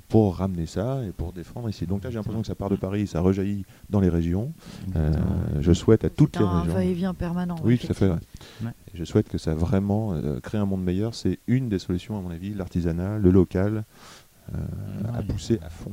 Pour 0.08 0.36
ramener 0.36 0.66
ça 0.66 1.02
et 1.04 1.12
pour 1.12 1.32
défendre 1.32 1.68
ici. 1.68 1.86
Donc 1.86 2.04
là, 2.04 2.10
j'ai 2.10 2.16
l'impression 2.16 2.40
que 2.40 2.46
ça 2.46 2.54
part 2.54 2.70
de 2.70 2.76
Paris, 2.76 3.06
ça 3.06 3.20
rejaillit 3.20 3.64
dans 3.88 4.00
les 4.00 4.08
régions. 4.08 4.52
je 5.60 5.72
souhaite 5.72 6.04
à 6.04 6.10
toutes 6.10 6.38
les 6.38 6.44
régions. 6.44 6.70
un 6.70 6.74
va-et-vient 6.74 7.14
permanent. 7.14 7.56
Oui, 7.64 7.78
tout 7.78 7.88
à 7.90 7.94
fait 7.94 8.10
je 8.94 9.04
souhaite 9.04 9.28
que 9.28 9.38
ça 9.38 9.54
vraiment 9.54 10.12
euh, 10.14 10.40
crée 10.40 10.58
un 10.58 10.66
monde 10.66 10.82
meilleur. 10.82 11.14
C'est 11.14 11.38
une 11.46 11.68
des 11.68 11.78
solutions, 11.78 12.18
à 12.18 12.20
mon 12.20 12.30
avis, 12.30 12.54
l'artisanat, 12.54 13.18
le 13.18 13.30
local, 13.30 13.84
euh, 14.54 14.58
à 15.14 15.22
pousser 15.22 15.58
à 15.62 15.70
fond. 15.70 15.92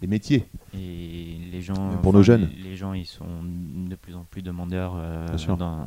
Les 0.00 0.08
métiers. 0.08 0.48
Et 0.72 1.36
les 1.52 1.60
gens, 1.60 1.98
pour 2.02 2.14
nos 2.14 2.22
jeunes. 2.22 2.48
Les, 2.62 2.74
gens, 2.74 2.94
ils 2.94 3.04
sont 3.04 3.26
de 3.42 3.94
plus 3.96 4.14
en 4.14 4.24
plus 4.24 4.40
demandeurs 4.40 4.94
euh, 4.96 5.26
dans, 5.58 5.86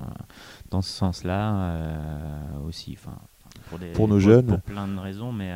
dans, 0.70 0.82
ce 0.82 0.92
sens-là 0.92 1.76
aussi. 2.64 2.96
Enfin, 3.00 3.18
pour, 3.72 3.80
pour 3.94 4.08
nos 4.08 4.20
jeunes. 4.20 4.46
Pour 4.46 4.62
plein 4.62 4.88
de 4.88 5.00
raisons, 5.00 5.32
mais 5.32 5.52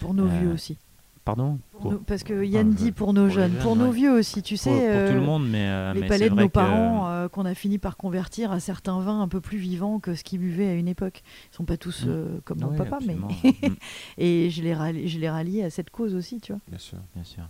pour 0.00 0.14
nos 0.14 0.26
vieux 0.26 0.52
aussi. 0.52 0.78
Pardon 1.24 1.58
Parce 2.06 2.24
que 2.24 2.44
Yann 2.44 2.72
dit 2.72 2.92
pour 2.92 3.12
nos 3.12 3.28
jeunes, 3.28 3.52
pour 3.62 3.76
nos 3.76 3.90
vieux 3.90 4.12
aussi, 4.12 4.42
tu 4.42 4.56
sais. 4.56 4.70
Pour, 4.70 4.78
tout 4.78 5.14
le 5.14 5.20
euh, 5.20 5.24
monde, 5.24 5.48
mais. 5.48 5.66
Euh, 5.68 5.92
les 5.92 6.06
palais 6.06 6.30
de 6.30 6.34
nos 6.34 6.48
parents 6.48 7.08
euh, 7.08 7.28
qu'on 7.28 7.44
a 7.44 7.54
fini 7.54 7.78
par 7.78 7.96
convertir 7.96 8.52
à 8.52 8.60
certains 8.60 8.98
vins 9.00 9.20
un 9.20 9.28
peu 9.28 9.40
plus 9.40 9.58
vivants 9.58 10.00
que 10.00 10.14
ce 10.14 10.24
qu'ils 10.24 10.40
buvaient 10.40 10.68
à 10.68 10.74
une 10.74 10.88
époque. 10.88 11.22
Ils 11.52 11.56
sont 11.56 11.64
pas 11.64 11.76
tous 11.76 12.06
mm. 12.06 12.40
comme 12.44 12.60
mon 12.60 12.74
papa, 12.74 12.98
mais. 13.06 13.14
Mm. 13.14 13.74
Et 14.18 14.50
je 14.50 14.62
les, 14.62 14.74
rallie, 14.74 15.08
je 15.08 15.18
les 15.18 15.28
rallie 15.28 15.62
à 15.62 15.70
cette 15.70 15.90
cause 15.90 16.14
aussi, 16.14 16.40
tu 16.40 16.52
vois. 16.52 16.60
Bien 16.68 16.78
sûr. 16.78 16.98
Bien 17.14 17.24
sûr. 17.24 17.44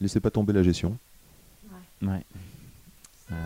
Laissez 0.00 0.20
pas 0.20 0.30
tomber 0.30 0.52
la 0.52 0.62
gestion. 0.62 0.96
Ouais. 2.02 2.24
Euh, 3.32 3.36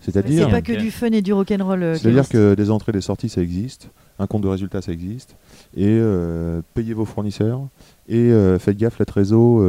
C'est-à-dire. 0.00 0.46
C'est 0.46 0.50
pas 0.50 0.62
que 0.62 0.78
du 0.78 0.90
fun 0.90 1.08
et 1.08 1.22
du 1.22 1.32
rock'n'roll. 1.32 1.82
Euh, 1.82 1.94
C'est-à-dire 1.94 2.28
que 2.28 2.54
des 2.54 2.70
entrées, 2.70 2.92
des 2.92 3.00
sorties, 3.00 3.28
ça 3.28 3.42
existe. 3.42 3.88
Un 4.18 4.26
compte 4.26 4.42
de 4.42 4.48
résultats, 4.48 4.82
ça 4.82 4.92
existe. 4.92 5.34
Et 5.74 5.86
euh, 5.86 6.60
payez 6.74 6.92
vos 6.92 7.06
fournisseurs. 7.06 7.62
Et 8.08 8.30
faites 8.58 8.76
gaffe, 8.76 8.98
la 8.98 9.04
trésor, 9.04 9.64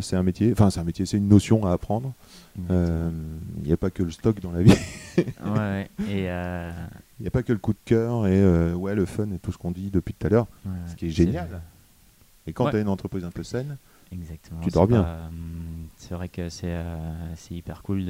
c'est 0.00 0.16
un 0.16 0.22
métier. 0.22 0.52
Enfin, 0.52 0.70
c'est 0.70 0.80
un 0.80 0.84
métier, 0.84 1.04
c'est 1.04 1.16
une 1.16 1.28
notion 1.28 1.66
à 1.66 1.72
apprendre. 1.72 2.12
Il 2.56 3.64
n'y 3.64 3.72
a 3.72 3.76
pas 3.76 3.90
que 3.90 4.02
le 4.02 4.10
stock 4.10 4.40
dans 4.40 4.52
la 4.52 4.62
vie. 4.62 4.72
ouais, 5.18 5.90
et 6.08 6.24
il 6.24 7.20
n'y 7.20 7.26
a 7.26 7.30
pas 7.30 7.42
que 7.42 7.52
le 7.52 7.58
coup 7.58 7.72
de 7.72 7.78
cœur 7.84 8.26
et 8.28 8.72
ouais, 8.72 8.94
le 8.94 9.04
fun 9.04 9.26
et 9.34 9.38
tout 9.38 9.52
ce 9.52 9.58
qu'on 9.58 9.72
dit 9.72 9.90
depuis 9.92 10.14
tout 10.14 10.26
à 10.26 10.30
l'heure. 10.30 10.46
ce 10.86 10.94
qui 10.94 11.06
est 11.06 11.10
génial. 11.10 11.60
Et 12.46 12.52
quand 12.52 12.70
tu 12.70 12.76
as 12.76 12.80
une 12.80 12.88
entreprise 12.88 13.24
un 13.24 13.30
peu 13.30 13.42
saine, 13.42 13.76
Exactement. 14.12 14.60
tu 14.60 14.70
dors 14.70 14.86
bien 14.86 15.30
c'est 15.96 16.14
vrai 16.14 16.28
que 16.28 16.48
c'est 16.48 16.66
euh, 16.66 17.34
hyper 17.50 17.82
cool 17.82 18.06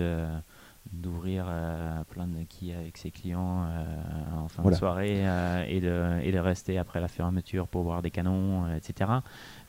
d'ouvrir 0.90 1.47
euh, 1.49 2.03
plein 2.11 2.27
de 2.27 2.42
quilles 2.49 2.75
avec 2.75 2.97
ses 2.97 3.11
clients 3.11 3.64
euh, 3.64 4.37
en 4.37 4.49
fin 4.49 4.62
de 4.68 4.75
soirée 4.75 5.25
et, 5.68 5.81
de, 5.81 6.21
et 6.23 6.33
de 6.33 6.38
rester 6.38 6.79
après 6.79 7.01
la 7.01 7.09
fermeture 7.09 7.68
pour 7.68 7.83
voir 7.83 8.03
des 8.03 8.11
canons, 8.11 8.64
etc. 8.75 9.11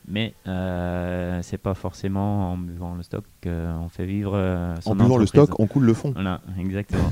Mais 0.08 0.34
c'est 0.44 1.58
pas 1.58 1.74
forcément 1.74 2.52
en 2.52 2.58
buvant 2.58 2.94
le 2.94 3.02
stock 3.02 3.24
qu'on 3.42 3.88
fait 3.88 4.06
vivre 4.06 4.74
son 4.80 4.90
En 4.90 4.96
buvant 4.96 5.16
le 5.16 5.26
stock, 5.26 5.58
on 5.58 5.66
coule 5.66 5.84
le 5.84 5.94
fond. 5.94 6.12
Voilà, 6.12 6.40
exactement. 6.58 7.10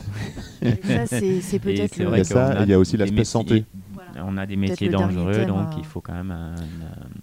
ça, 0.63 1.07
c'est 1.07 1.59
peut-être 1.59 1.97
le... 1.97 2.09
Il 2.11 2.19
y 2.19 2.21
a 2.21 2.25
ça, 2.25 2.63
il 2.63 2.69
y 2.69 2.75
a 2.75 2.79
aussi 2.79 2.97
l'aspect 2.97 3.25
santé. 3.25 3.65
On 4.17 4.37
a 4.37 4.45
des 4.45 4.57
métiers 4.57 4.91
dangereux, 4.91 5.47
donc 5.47 5.69
il 5.79 5.85
faut 5.85 6.01
quand 6.01 6.15
même... 6.15 6.35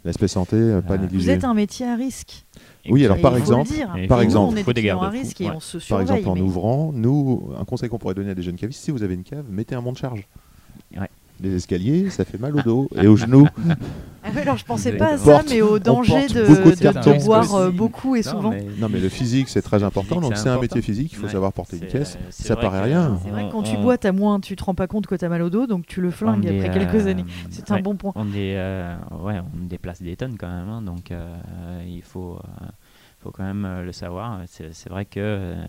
L'aspect 0.06 0.28
santé, 0.28 0.80
pas 0.88 0.98
négligé. 0.98 1.26
Vous 1.26 1.30
êtes 1.30 1.44
un 1.44 1.54
métier 1.54 1.86
à 1.86 1.96
risque 1.96 2.46
oui, 2.88 3.06
alors 3.06 3.20
par 3.20 3.36
exemple, 3.36 3.72
par 4.08 4.22
exemple, 4.22 4.58
on 4.68 4.72
des 4.74 4.90
à 4.90 5.10
risque 5.10 5.42
et 5.42 5.50
on 5.50 5.60
se 5.60 5.78
par 5.90 6.02
exemple, 6.02 6.28
en 6.28 6.38
ouvrant, 6.38 6.92
nous, 6.94 7.52
un 7.58 7.66
conseil 7.66 7.90
qu'on 7.90 7.98
pourrait 7.98 8.14
donner 8.14 8.32
à 8.32 8.36
des 8.36 8.42
jeunes 8.42 8.56
cavistes, 8.56 8.84
si 8.84 8.92
vous 8.92 9.04
avez 9.04 9.16
une 9.16 9.24
cave, 9.24 9.46
mettez 9.50 9.76
un 9.76 9.82
monte-charge. 9.82 10.20
Ouais. 10.20 10.26
Les 11.42 11.56
escaliers, 11.56 12.10
ça 12.10 12.26
fait 12.26 12.38
mal 12.38 12.56
au 12.56 12.62
dos 12.62 12.90
et 12.96 13.08
aux 13.08 13.16
genoux. 13.16 13.48
Ah 14.22 14.30
alors 14.42 14.58
je 14.58 14.66
pensais 14.66 14.92
pas 14.94 15.14
à 15.14 15.18
ça, 15.18 15.42
mais 15.50 15.62
au 15.62 15.80
danger 15.80 16.28
de, 16.28 16.42
de, 16.46 17.26
boire 17.26 17.56
euh, 17.56 17.72
beaucoup 17.72 18.16
et 18.16 18.24
souvent. 18.24 18.54
Non 18.78 18.90
mais 18.90 19.00
le 19.00 19.10
physique 19.10 19.50
c'est 19.50 19.62
très 19.62 19.84
important, 19.84 20.20
donc 20.20 20.36
c'est 20.36 20.50
un 20.50 20.60
métier 20.60 20.82
physique, 20.82 21.14
il 21.14 21.18
faut 21.18 21.30
savoir 21.30 21.54
porter 21.54 21.78
une 21.78 21.88
caisse, 21.88 22.18
ça 22.30 22.56
paraît 22.56 22.82
rien. 22.82 23.18
C'est 23.24 23.32
vrai 23.32 23.48
que 23.48 23.52
quand 23.52 23.64
tu 23.64 23.78
bois, 23.78 23.96
as 24.04 24.12
moins, 24.12 24.40
tu 24.40 24.56
te 24.56 24.64
rends 24.64 24.76
pas 24.76 24.88
compte 24.88 25.08
que 25.08 25.16
tu 25.16 25.24
as 25.24 25.30
mal 25.30 25.42
au 25.42 25.50
dos, 25.50 25.68
donc 25.68 25.86
tu 25.88 26.02
le 26.02 26.12
flingues 26.12 26.48
après 26.48 26.72
quelques 26.72 27.06
euh, 27.08 27.12
années. 27.12 27.26
C'est 27.50 27.72
un 27.72 27.80
bon 27.80 27.96
point. 27.96 28.12
On, 28.16 28.28
est, 28.30 28.58
euh, 28.58 28.96
ouais, 29.22 29.40
on 29.40 29.66
déplace 29.66 30.02
des 30.02 30.16
tonnes 30.16 30.36
quand 30.38 30.50
même, 30.50 30.70
hein, 30.70 30.82
donc 30.82 31.12
il 31.88 32.02
faut 32.02 32.40
faut 33.20 33.32
quand 33.32 33.44
même 33.44 33.66
euh, 33.66 33.84
le 33.84 33.92
savoir. 33.92 34.42
C'est 34.48 34.90
vrai 34.90 35.06
que 35.06 35.20
euh, 35.20 35.66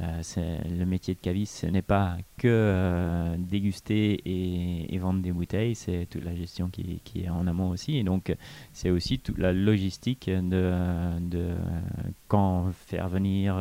euh, 0.00 0.58
le 0.68 0.84
métier 0.84 1.14
de 1.14 1.20
caviste, 1.20 1.56
ce 1.58 1.66
n'est 1.66 1.82
pas 1.82 2.16
que 2.38 3.36
déguster 3.38 4.20
et, 4.24 4.98
vendre 4.98 5.20
des 5.20 5.32
bouteilles, 5.32 5.74
c'est 5.74 6.06
toute 6.08 6.24
la 6.24 6.34
gestion 6.34 6.68
qui, 6.68 7.00
est 7.16 7.28
en 7.28 7.46
amont 7.46 7.68
aussi. 7.68 7.98
Et 7.98 8.02
donc, 8.02 8.34
c'est 8.72 8.90
aussi 8.90 9.18
toute 9.18 9.38
la 9.38 9.52
logistique 9.52 10.30
de 10.30 11.54
quand 12.28 12.72
faire 12.72 13.08
venir, 13.08 13.56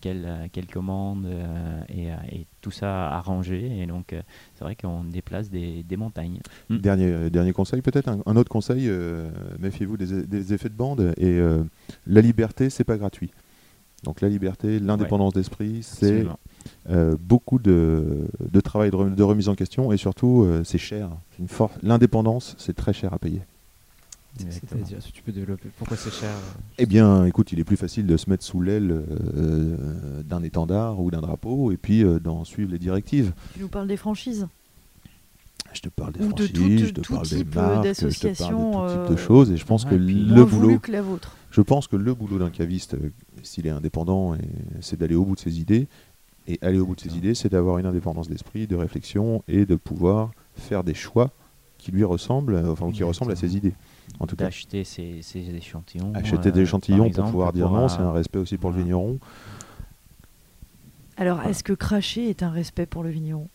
quelle, 0.00 0.48
quelle, 0.52 0.66
commande 0.66 1.28
et, 1.88 2.08
et, 2.32 2.46
tout 2.60 2.70
ça 2.70 3.10
arrangé. 3.10 3.80
Et 3.80 3.86
donc, 3.86 4.14
c'est 4.54 4.64
vrai 4.64 4.76
qu'on 4.76 5.04
déplace 5.04 5.50
des, 5.50 5.82
des 5.82 5.96
montagnes. 5.96 6.40
Hmm. 6.68 6.78
Dernier, 6.78 7.30
dernier 7.30 7.52
conseil, 7.52 7.82
peut-être 7.82 8.08
un, 8.08 8.36
autre 8.36 8.50
conseil, 8.50 8.90
méfiez-vous 9.58 9.96
des, 9.96 10.22
des, 10.24 10.52
effets 10.52 10.68
de 10.68 10.74
bande 10.74 11.14
et 11.16 11.40
la 12.06 12.20
liberté, 12.20 12.70
c'est 12.70 12.84
pas 12.84 12.96
gratuit. 12.96 13.30
Donc 14.04 14.20
la 14.20 14.28
liberté, 14.28 14.78
l'indépendance 14.78 15.32
d'esprit, 15.32 15.80
c'est 15.82 16.24
euh, 16.90 17.16
beaucoup 17.18 17.58
de, 17.58 18.28
travail 18.62 18.90
de, 18.90 19.22
remise 19.22 19.48
en 19.48 19.54
question 19.54 19.92
et 19.92 19.96
surtout 19.96 20.44
euh, 20.44 20.62
c'est 20.64 20.78
cher. 20.78 21.10
L'indépendance, 21.82 22.54
c'est 22.58 22.74
très 22.74 22.92
cher 22.92 23.12
à 23.12 23.18
payer. 23.18 23.42
C'est-à-dire, 24.38 25.02
si 25.02 25.12
tu 25.12 25.22
peux 25.22 25.32
développer, 25.32 25.68
pourquoi 25.78 25.96
c'est 25.96 26.12
cher 26.12 26.30
euh, 26.30 26.60
Eh 26.78 26.86
bien, 26.86 27.24
écoute, 27.24 27.52
il 27.52 27.58
est 27.60 27.64
plus 27.64 27.76
facile 27.76 28.06
de 28.06 28.16
se 28.16 28.28
mettre 28.30 28.44
sous 28.44 28.60
l'aile 28.60 29.02
d'un 30.24 30.42
étendard 30.42 31.00
ou 31.00 31.10
d'un 31.10 31.20
drapeau 31.20 31.72
et 31.72 31.76
puis 31.76 32.04
d'en 32.22 32.44
suivre 32.44 32.70
les 32.72 32.78
directives. 32.78 33.32
Tu 33.54 33.60
nous 33.60 33.68
parles 33.68 33.88
des 33.88 33.96
franchises? 33.96 34.48
Je 35.72 35.80
te 35.82 35.88
parle 35.88 36.12
des 36.12 36.20
Ou 36.20 36.32
de 36.32 36.46
franchises, 36.46 36.52
tout- 36.52 36.86
je 36.86 36.92
te 36.92 37.00
tout 37.02 37.12
parle 37.14 37.28
des 37.28 37.36
type, 37.36 37.56
euh, 37.56 37.60
marques, 37.60 37.60
je 37.60 37.60
te 37.60 37.60
parle 37.66 37.82
de 37.82 37.88
d'associations, 37.88 38.72
tout 38.86 38.92
type 38.92 39.08
de 39.08 39.12
euh, 39.12 39.16
choses. 39.26 39.50
Et 39.50 39.56
je 39.56 39.64
pense 39.66 39.84
ouais, 39.84 39.90
que 39.90 39.94
le 39.96 40.44
boulot, 40.44 40.46
voulu 40.46 40.80
que 40.80 40.92
la 40.92 41.02
vôtre. 41.02 41.36
je 41.50 41.60
pense 41.60 41.86
que 41.86 41.96
le 41.96 42.14
boulot 42.14 42.38
d'un 42.38 42.50
caviste, 42.50 42.94
euh, 42.94 43.10
s'il 43.42 43.66
est 43.66 43.70
indépendant, 43.70 44.36
c'est 44.80 44.98
d'aller 44.98 45.14
au 45.16 45.24
bout 45.24 45.34
de 45.34 45.40
ses 45.40 45.60
idées. 45.60 45.86
Et 46.48 46.58
aller 46.62 46.78
au 46.78 46.86
bout 46.86 46.94
de 46.94 47.00
ses 47.00 47.06
Exactement. 47.08 47.26
idées, 47.26 47.34
c'est 47.34 47.48
d'avoir 47.50 47.78
une 47.78 47.86
indépendance 47.86 48.28
d'esprit, 48.28 48.68
de 48.68 48.76
réflexion 48.76 49.42
et 49.48 49.66
de 49.66 49.74
pouvoir 49.74 50.30
faire 50.54 50.84
des 50.84 50.94
choix 50.94 51.32
qui 51.78 51.92
lui 51.92 52.04
ressemblent, 52.04 52.54
euh, 52.54 52.72
enfin 52.72 52.90
qui 52.90 53.04
ressemblent 53.04 53.32
à 53.32 53.36
ses 53.36 53.56
idées. 53.56 53.74
En 54.20 54.26
tout 54.26 54.36
cas, 54.36 54.44
D'acheter 54.46 54.84
ces, 54.84 55.20
ces 55.22 55.50
échantillons. 55.54 56.12
acheter 56.14 56.48
euh, 56.48 56.52
des 56.52 56.60
échantillons 56.60 56.96
par 56.98 57.04
pour 57.04 57.08
exemple, 57.10 57.30
pouvoir 57.30 57.52
dire 57.52 57.66
pour, 57.68 57.76
non, 57.76 57.84
euh, 57.84 57.88
c'est 57.88 58.00
un 58.00 58.12
respect 58.12 58.38
aussi 58.38 58.56
pour 58.56 58.70
le 58.70 58.76
vigneron, 58.78 59.18
Alors, 61.16 61.36
Voilà. 61.36 61.50
est-ce 61.50 61.64
que 61.64 61.72
cracher 61.72 62.28
est 62.30 62.42
un 62.42 62.50
respect 62.50 62.86
pour 62.86 63.02
le 63.02 63.10
vigneron? 63.10 63.48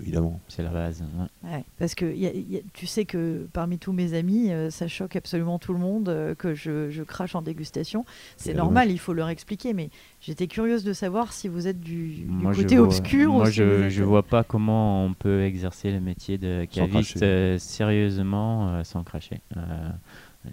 Évidemment. 0.00 0.40
C'est 0.48 0.62
la 0.62 0.70
base. 0.70 1.02
ouais. 1.42 1.50
Ouais, 1.50 1.64
parce 1.78 1.94
que 1.94 2.04
y 2.04 2.26
a- 2.26 2.32
y 2.34 2.56
a- 2.56 2.60
tu 2.72 2.86
sais 2.86 3.04
que 3.04 3.46
parmi 3.52 3.78
tous 3.78 3.92
mes 3.92 4.14
amis, 4.14 4.50
euh, 4.52 4.70
ça 4.70 4.88
choque 4.88 5.16
absolument 5.16 5.58
tout 5.58 5.72
le 5.72 5.78
monde 5.78 6.08
euh, 6.08 6.34
que 6.34 6.54
je, 6.54 6.90
je 6.90 7.02
crache 7.02 7.34
en 7.34 7.42
dégustation. 7.42 8.04
C'est 8.36 8.50
C'est 8.50 8.54
normal, 8.54 8.90
il 8.90 8.98
faut 8.98 9.12
leur 9.12 9.28
expliquer, 9.28 9.72
mais 9.72 9.90
j'étais 10.20 10.46
curieuse 10.46 10.84
de 10.84 10.92
savoir 10.92 11.32
si 11.32 11.48
vous 11.48 11.66
êtes 11.68 11.80
du, 11.80 12.24
Moi, 12.26 12.54
côté 12.54 12.76
vois- 12.76 12.86
obscur. 12.86 13.30
ou 13.30 13.34
Moi, 13.38 13.46
si 13.46 13.52
je, 13.54 13.88
je 13.88 14.02
vois 14.02 14.22
pas 14.22 14.42
comment 14.44 15.04
on 15.04 15.14
peut 15.14 15.42
exercer 15.44 15.90
le 15.90 16.00
métier 16.00 16.38
de 16.38 16.66
caviste 16.70 17.22
euh, 17.22 17.58
sérieusement 17.58 18.68
euh, 18.70 18.84
sans 18.84 19.02
cracher. 19.04 19.40
Euh, 19.56 19.60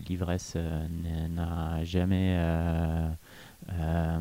L'ivresse 0.08 0.54
euh, 0.56 0.88
n'a 1.36 1.84
jamais. 1.84 2.38
Euh, 3.70 4.18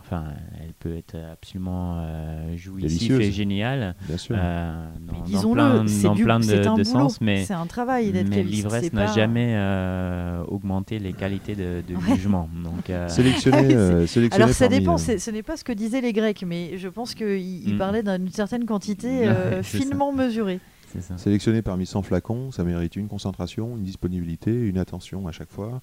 enfin, 0.00 0.24
elle 0.62 0.72
peut 0.74 0.96
être 0.96 1.16
absolument 1.32 1.96
euh, 1.98 2.56
jouissive 2.56 3.20
et 3.20 3.32
géniale 3.32 3.94
Bien 4.06 4.16
sûr. 4.16 4.36
euh, 4.38 4.86
dans, 5.00 5.12
dans 5.18 5.24
Disons-le, 5.24 5.54
plein, 5.54 5.86
c'est 5.86 6.02
dans 6.04 6.14
du- 6.14 6.24
plein 6.24 6.40
c'est 6.42 6.60
de, 6.60 6.68
un 6.68 6.76
de 6.76 6.82
boulot, 6.84 6.84
sens, 6.84 7.20
mais, 7.20 7.44
c'est 7.44 7.54
un 7.54 7.66
travail 7.66 8.12
mais 8.12 8.42
l'ivresse 8.42 8.92
n'a 8.92 9.06
pas- 9.06 9.12
jamais 9.12 9.54
euh, 9.56 10.42
augmenté 10.48 10.98
les 10.98 11.12
qualités 11.12 11.54
de, 11.54 11.82
de 11.86 11.94
Ouais. 11.94 12.14
jugement. 12.16 12.48
Donc, 12.62 12.88
euh, 12.90 13.08
sélectionner, 13.08 13.68
sélectionner 14.06 14.28
Alors 14.32 14.48
ça 14.50 14.68
dépend, 14.68 14.94
euh, 14.94 15.18
ce 15.18 15.30
n'est 15.30 15.42
pas 15.42 15.56
ce 15.56 15.64
que 15.64 15.72
disaient 15.72 16.00
les 16.00 16.12
Grecs, 16.12 16.44
mais 16.46 16.78
je 16.78 16.88
pense 16.88 17.14
qu'il 17.14 17.38
il 17.38 17.74
Mm. 17.74 17.78
parlait 17.78 18.02
d'une 18.02 18.28
certaine 18.30 18.64
quantité 18.64 19.26
euh, 19.28 19.62
ça. 19.62 19.78
finement 19.78 20.12
mesurée. 20.12 20.60
Ça. 21.00 21.18
Sélectionner 21.18 21.62
parmi 21.62 21.86
100 21.86 22.02
flacons, 22.02 22.50
ça 22.50 22.64
mérite 22.64 22.96
une 22.96 23.08
concentration, 23.08 23.76
une 23.76 23.84
disponibilité, 23.84 24.52
une 24.52 24.78
attention 24.78 25.26
à 25.26 25.32
chaque 25.32 25.50
fois. 25.50 25.80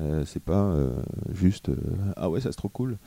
Euh, 0.00 0.24
c'est 0.26 0.42
pas 0.42 0.64
euh, 0.64 0.90
juste 1.32 1.68
euh, 1.68 1.76
ah 2.16 2.30
ouais, 2.30 2.40
ça 2.40 2.50
c'est 2.50 2.56
trop 2.56 2.68
cool. 2.68 2.98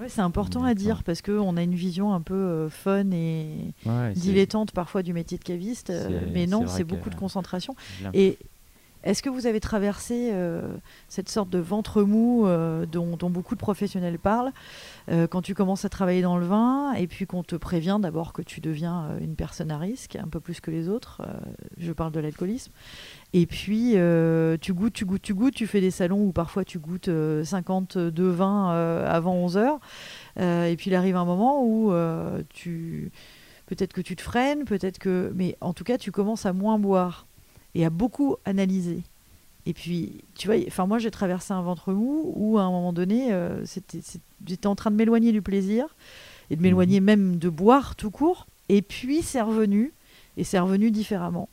Ouais, 0.00 0.08
c'est 0.08 0.22
important 0.22 0.64
à 0.64 0.74
dire 0.74 1.04
parce 1.04 1.22
qu'on 1.22 1.56
a 1.56 1.62
une 1.62 1.76
vision 1.76 2.12
un 2.12 2.20
peu 2.20 2.34
euh, 2.34 2.68
fun 2.68 3.12
et 3.12 3.72
Ouais, 3.86 4.12
dilettante 4.14 4.72
parfois 4.72 5.04
du 5.04 5.12
métier 5.12 5.38
de 5.38 5.44
caviste, 5.44 5.92
mais 6.32 6.46
non, 6.46 6.66
c'est 6.66 6.84
beaucoup 6.84 7.10
de 7.10 7.14
concentration. 7.14 7.76
Et 8.12 8.38
est-ce 9.04 9.22
que 9.22 9.28
vous 9.28 9.46
avez 9.46 9.60
traversé 9.60 10.30
euh, 10.32 10.62
cette 11.08 11.28
sorte 11.28 11.50
de 11.50 11.58
ventre 11.58 12.02
mou 12.02 12.46
euh, 12.46 12.86
dont, 12.86 13.16
beaucoup 13.30 13.54
de 13.54 13.60
professionnels 13.60 14.18
parlent 14.18 14.52
euh, 15.10 15.26
quand 15.26 15.42
tu 15.42 15.54
commences 15.54 15.84
à 15.84 15.90
travailler 15.90 16.22
dans 16.22 16.38
le 16.38 16.46
vin 16.46 16.94
et 16.94 17.06
puis 17.06 17.26
qu'on 17.26 17.42
te 17.42 17.54
prévient 17.54 17.98
d'abord 18.00 18.32
que 18.32 18.40
tu 18.40 18.60
deviens 18.60 19.18
une 19.20 19.36
personne 19.36 19.70
à 19.70 19.76
risque, 19.76 20.16
un 20.16 20.28
peu 20.28 20.40
plus 20.40 20.60
que 20.60 20.70
les 20.70 20.88
autres, 20.88 21.20
je 21.76 21.92
parle 21.92 22.12
de 22.12 22.20
l'alcoolisme, 22.20 22.72
et 23.34 23.44
puis 23.46 23.96
tu 24.60 24.72
goûtes, 24.72 24.94
tu 24.94 25.04
goûtes, 25.04 25.22
tu 25.22 25.34
goûtes, 25.34 25.54
tu 25.54 25.66
fais 25.66 25.82
des 25.82 25.90
salons 25.90 26.22
où 26.22 26.32
parfois 26.32 26.64
tu 26.64 26.78
goûtes 26.78 27.08
euh, 27.08 27.44
52 27.44 28.28
vins 28.30 28.70
avant 29.04 29.34
11 29.34 29.56
heures, 29.58 29.80
et 30.38 30.74
puis 30.78 30.90
il 30.90 30.94
arrive 30.94 31.16
un 31.16 31.26
moment 31.26 31.62
où 31.62 31.92
tu... 32.48 33.12
Peut-être 33.66 33.94
que 33.94 34.02
tu 34.02 34.14
te 34.14 34.20
freines, 34.20 34.66
peut-être 34.66 34.98
que... 34.98 35.32
Mais 35.34 35.56
en 35.62 35.72
tout 35.72 35.84
cas, 35.84 35.96
tu 35.96 36.12
commences 36.12 36.44
à 36.44 36.52
moins 36.52 36.78
boire 36.78 37.26
et 37.74 37.84
à 37.84 37.90
beaucoup 37.90 38.36
analyser. 38.44 39.02
Et 39.66 39.72
puis, 39.72 40.24
tu 40.34 40.48
vois, 40.48 40.56
enfin 40.66 40.86
moi 40.86 40.98
j'ai 40.98 41.10
traversé 41.10 41.52
un 41.52 41.62
ventre 41.62 41.92
mou 41.92 42.32
où 42.36 42.58
à 42.58 42.62
un 42.62 42.70
moment 42.70 42.92
donné, 42.92 43.32
euh, 43.32 43.64
j'étais 44.46 44.66
en 44.66 44.74
train 44.74 44.90
de 44.90 44.96
m'éloigner 44.96 45.32
du 45.32 45.40
plaisir 45.42 45.86
et 46.50 46.56
de 46.56 46.62
m'éloigner 46.62 47.00
même 47.00 47.36
de 47.36 47.48
boire 47.48 47.96
tout 47.96 48.10
court. 48.10 48.46
Et 48.68 48.82
puis 48.82 49.22
c'est 49.22 49.40
revenu 49.40 49.92
et 50.36 50.44
c'est 50.44 50.58
revenu 50.58 50.90
différemment. 50.90 51.48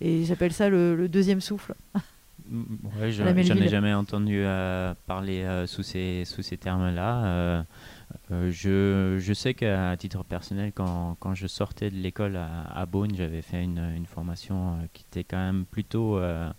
Et 0.00 0.24
j'appelle 0.24 0.52
ça 0.52 0.68
le, 0.68 0.96
le 0.96 1.08
deuxième 1.08 1.40
souffle. 1.40 1.74
Ouais, 3.00 3.12
j'en 3.12 3.26
ai 3.34 3.68
jamais 3.68 3.94
entendu 3.94 4.42
euh, 4.44 4.92
parler 5.06 5.42
euh, 5.42 5.66
sous 5.66 5.82
ces, 5.82 6.24
sous 6.26 6.42
ces 6.42 6.56
termes-là. 6.58 7.64
Euh, 8.30 8.50
je, 8.50 9.18
je 9.18 9.32
sais 9.32 9.54
qu'à 9.54 9.96
titre 9.96 10.24
personnel, 10.24 10.72
quand, 10.72 11.16
quand 11.20 11.34
je 11.34 11.46
sortais 11.46 11.90
de 11.90 11.96
l'école 11.96 12.36
à, 12.36 12.62
à 12.62 12.86
Beaune, 12.86 13.14
j'avais 13.14 13.42
fait 13.42 13.62
une, 13.62 13.78
une 13.96 14.06
formation 14.06 14.74
euh, 14.74 14.86
qui 14.92 15.04
était 15.10 15.24
quand 15.24 15.38
même 15.38 15.64
plutôt 15.66 16.18
euh, 16.18 16.50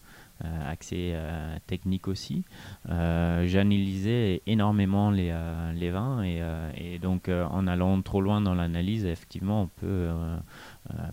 euh, 0.43 0.71
axée 0.71 1.11
euh, 1.13 1.57
technique 1.67 2.07
aussi. 2.07 2.43
Euh, 2.89 3.45
J'analysais 3.47 4.41
énormément 4.47 5.11
les, 5.11 5.33
les 5.75 5.89
vins 5.89 6.23
et, 6.23 6.41
et 6.77 6.99
donc 6.99 7.29
en 7.29 7.67
allant 7.67 8.01
trop 8.01 8.21
loin 8.21 8.41
dans 8.41 8.55
l'analyse, 8.55 9.05
effectivement, 9.05 9.63
on 9.63 9.67
peut 9.67 10.09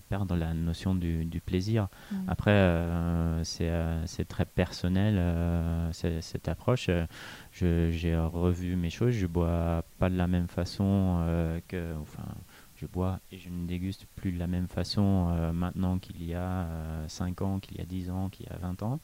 perdre 0.08 0.36
la 0.36 0.54
notion 0.54 0.94
du, 0.94 1.24
du 1.24 1.40
plaisir. 1.40 1.88
Après, 2.28 2.50
euh, 2.50 3.44
c'est 3.44 3.68
euh, 3.68 4.04
très 4.28 4.44
personnel, 4.44 5.16
euh, 5.18 5.92
cette 5.92 6.48
approche. 6.48 6.90
J'ai 7.52 8.16
revu 8.16 8.76
mes 8.76 8.90
choses, 8.90 9.12
je 9.12 9.26
bois 9.26 9.84
pas 9.98 10.10
de 10.10 10.16
la 10.16 10.26
même 10.26 10.48
façon 10.48 11.24
que. 11.68 11.94
Enfin, 12.00 12.24
je 12.80 12.86
bois 12.86 13.20
et 13.30 13.38
je 13.38 13.50
ne 13.50 13.66
déguste 13.66 14.06
plus 14.16 14.32
de 14.32 14.38
la 14.38 14.46
même 14.46 14.68
façon 14.68 15.28
euh, 15.30 15.52
maintenant 15.52 15.98
qu'il 15.98 16.24
y 16.24 16.34
a 16.34 16.66
5 17.08 17.42
ans, 17.42 17.58
qu'il 17.58 17.76
y 17.76 17.80
a 17.80 17.84
10 17.84 18.10
ans, 18.10 18.28
qu'il 18.28 18.46
y 18.46 18.48
a 18.48 18.56
20 18.56 18.82
ans. 18.82 19.00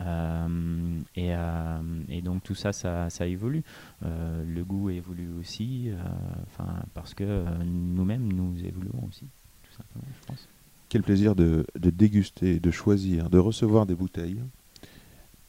Euh, 0.00 1.00
et, 1.14 1.34
euh, 1.34 2.20
donc 2.22 2.42
tout 2.42 2.54
ça, 2.54 2.72
ça, 2.72 3.26
évolue. 3.26 3.62
Euh, 4.04 4.44
le 4.44 4.64
goût 4.64 4.90
évolue 4.90 5.28
aussi, 5.40 5.90
euh, 5.90 6.62
parce 6.94 7.14
que 7.14 7.24
euh, 7.24 7.44
nous-mêmes, 7.64 8.32
nous 8.32 8.58
évoluons 8.64 9.06
aussi, 9.08 9.26
tout 9.62 9.76
simplement, 9.76 10.04
je 10.20 10.26
pense. 10.26 10.48
Quel 10.88 11.02
plaisir 11.02 11.34
de, 11.34 11.66
de 11.76 11.90
déguster, 11.90 12.60
de 12.60 12.70
choisir, 12.70 13.30
de 13.30 13.38
recevoir 13.38 13.86
des 13.86 13.94
bouteilles 13.94 14.40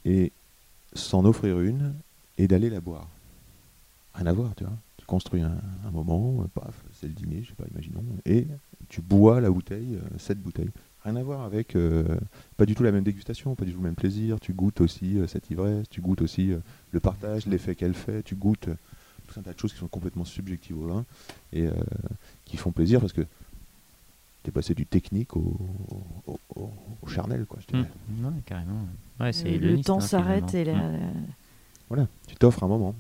et 0.06 0.32
s'en 0.94 1.26
offrir 1.26 1.60
une 1.60 1.94
et 2.38 2.48
d'aller 2.48 2.70
la 2.70 2.82
boire. 2.82 3.08
Rien 4.16 4.28
à 4.28 4.34
voir, 4.34 4.56
tu 4.56 4.64
vois. 4.64 4.74
Construis 5.08 5.42
un, 5.42 5.56
un 5.88 5.92
moment, 5.92 6.42
euh, 6.42 6.48
paf, 6.54 6.74
c'est 6.94 7.08
le 7.08 7.14
dîner, 7.14 7.42
je 7.44 7.50
sais 7.50 7.56
pas, 7.56 7.66
imaginons, 7.72 8.04
et 8.26 8.48
tu 8.90 9.02
bois 9.02 9.40
la 9.40 9.50
bouteille, 9.52 9.96
euh, 9.96 10.08
cette 10.18 10.42
bouteille. 10.42 10.70
Rien 11.04 11.16
à 11.18 11.22
voir 11.24 11.42
avec, 11.42 11.76
euh, 11.76 12.04
pas 12.58 12.66
du 12.66 12.74
tout 12.74 12.82
la 12.82 12.92
même 12.92 13.04
dégustation, 13.04 13.54
pas 13.54 13.66
du 13.66 13.72
tout 13.72 13.78
le 13.78 13.84
même 13.84 13.94
plaisir. 13.96 14.40
Tu 14.40 14.54
goûtes 14.54 14.82
aussi 14.82 15.20
euh, 15.20 15.28
cette 15.28 15.52
ivresse, 15.52 15.88
tu 15.90 16.02
goûtes 16.02 16.22
aussi 16.24 16.52
euh, 16.52 16.58
le 16.92 17.00
partage, 17.00 17.46
l'effet 17.46 17.76
qu'elle 17.76 17.94
fait, 17.94 18.24
tu 18.24 18.34
goûtes 18.36 18.70
euh, 18.70 18.76
tout 19.28 19.40
un 19.40 19.44
tas 19.44 19.54
de 19.54 19.60
choses 19.60 19.74
qui 19.74 19.78
sont 19.80 19.88
complètement 19.88 20.26
subjectives 20.26 20.80
au 20.80 20.88
vin 20.88 21.06
et 21.54 21.68
euh, 21.68 21.72
qui 22.46 22.58
font 22.58 22.72
plaisir 22.72 23.00
parce 23.00 23.14
que 23.14 23.22
tu 23.22 24.50
es 24.50 24.52
passé 24.52 24.74
du 24.74 24.88
technique 24.88 25.36
au, 25.38 25.56
au, 26.26 26.40
au- 26.56 26.70
au 27.04 27.08
charnel, 27.08 27.46
quoi, 27.46 27.60
je. 27.70 27.76
Mm. 27.78 27.82
Ouais, 28.26 28.32
carrément. 28.46 28.88
Ouais, 29.20 29.32
le 29.60 29.84
temps 29.84 29.98
hein, 29.98 30.02
s'arrête 30.02 30.54
et 30.56 30.64
finalement. 30.64 30.92
la, 30.92 30.98
Mm. 30.98 31.26
Voilà, 31.90 32.08
tu 32.28 32.36
t'offres 32.36 32.64
un 32.64 32.68
moment. 32.68 32.96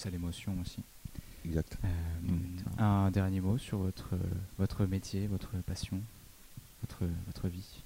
Plus 0.00 0.08
à 0.08 0.10
l'émotion 0.12 0.52
aussi. 0.62 0.80
Exact. 1.44 1.76
Euh, 1.84 2.82
un 2.82 3.10
dernier 3.10 3.40
mot 3.40 3.58
sur 3.58 3.78
votre, 3.78 4.10
votre 4.58 4.86
métier, 4.86 5.26
votre 5.26 5.50
passion, 5.66 6.00
votre, 6.82 7.04
votre 7.26 7.48
vie. 7.48 7.82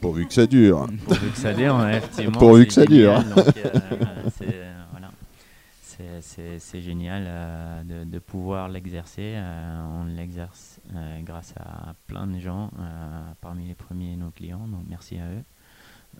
Pourvu 0.00 0.26
que 0.26 0.34
ça 0.34 0.46
dure. 0.46 0.86
Pourvu 1.06 1.30
que 1.30 1.36
ça 1.38 1.54
dure, 1.54 1.76
ouais, 1.76 1.96
effectivement. 1.98 2.38
Pourvu 2.38 2.66
que 2.66 2.72
ça 2.72 2.84
dure. 2.84 3.12
euh, 3.36 3.42
c'est 4.36 4.54
euh, 4.54 4.82
voilà. 4.92 5.10
Génial 6.80 7.24
euh, 7.26 7.82
de, 7.82 8.04
de 8.08 8.18
pouvoir 8.20 8.68
l'exercer. 8.68 9.36
on 9.36 10.04
l'exerce 10.04 10.80
grâce 11.22 11.54
à 11.58 11.94
plein 12.06 12.26
de 12.26 12.38
gens, 12.38 12.70
parmi 13.40 13.66
les 13.66 13.74
premiers 13.74 14.16
nos 14.16 14.30
clients, 14.30 14.68
donc 14.68 14.82
merci 14.88 15.18
à 15.18 15.26
eux. 15.26 15.42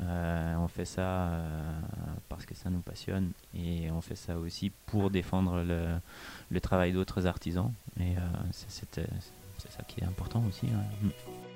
Euh, 0.01 0.55
on 0.57 0.69
fait 0.69 0.85
ça 0.85 1.29
euh, 1.29 1.81
parce 2.29 2.47
que 2.47 2.55
ça 2.55 2.71
nous 2.71 2.81
passionne 2.81 3.33
et 3.53 3.91
on 3.91 4.01
fait 4.01 4.15
ça 4.15 4.39
aussi 4.39 4.71
pour 4.87 5.11
défendre 5.11 5.65
le, 5.65 6.61
travail 6.61 6.93
d'autres 6.93 7.27
artisans. 7.27 7.73
Et 7.99 8.17
euh, 8.17 8.21
c'est 8.53 8.71
ça 8.71 9.83
qui 9.89 10.01
est 10.01 10.05
important 10.05 10.45
aussi. 10.49 10.67
Mm. 10.67 11.48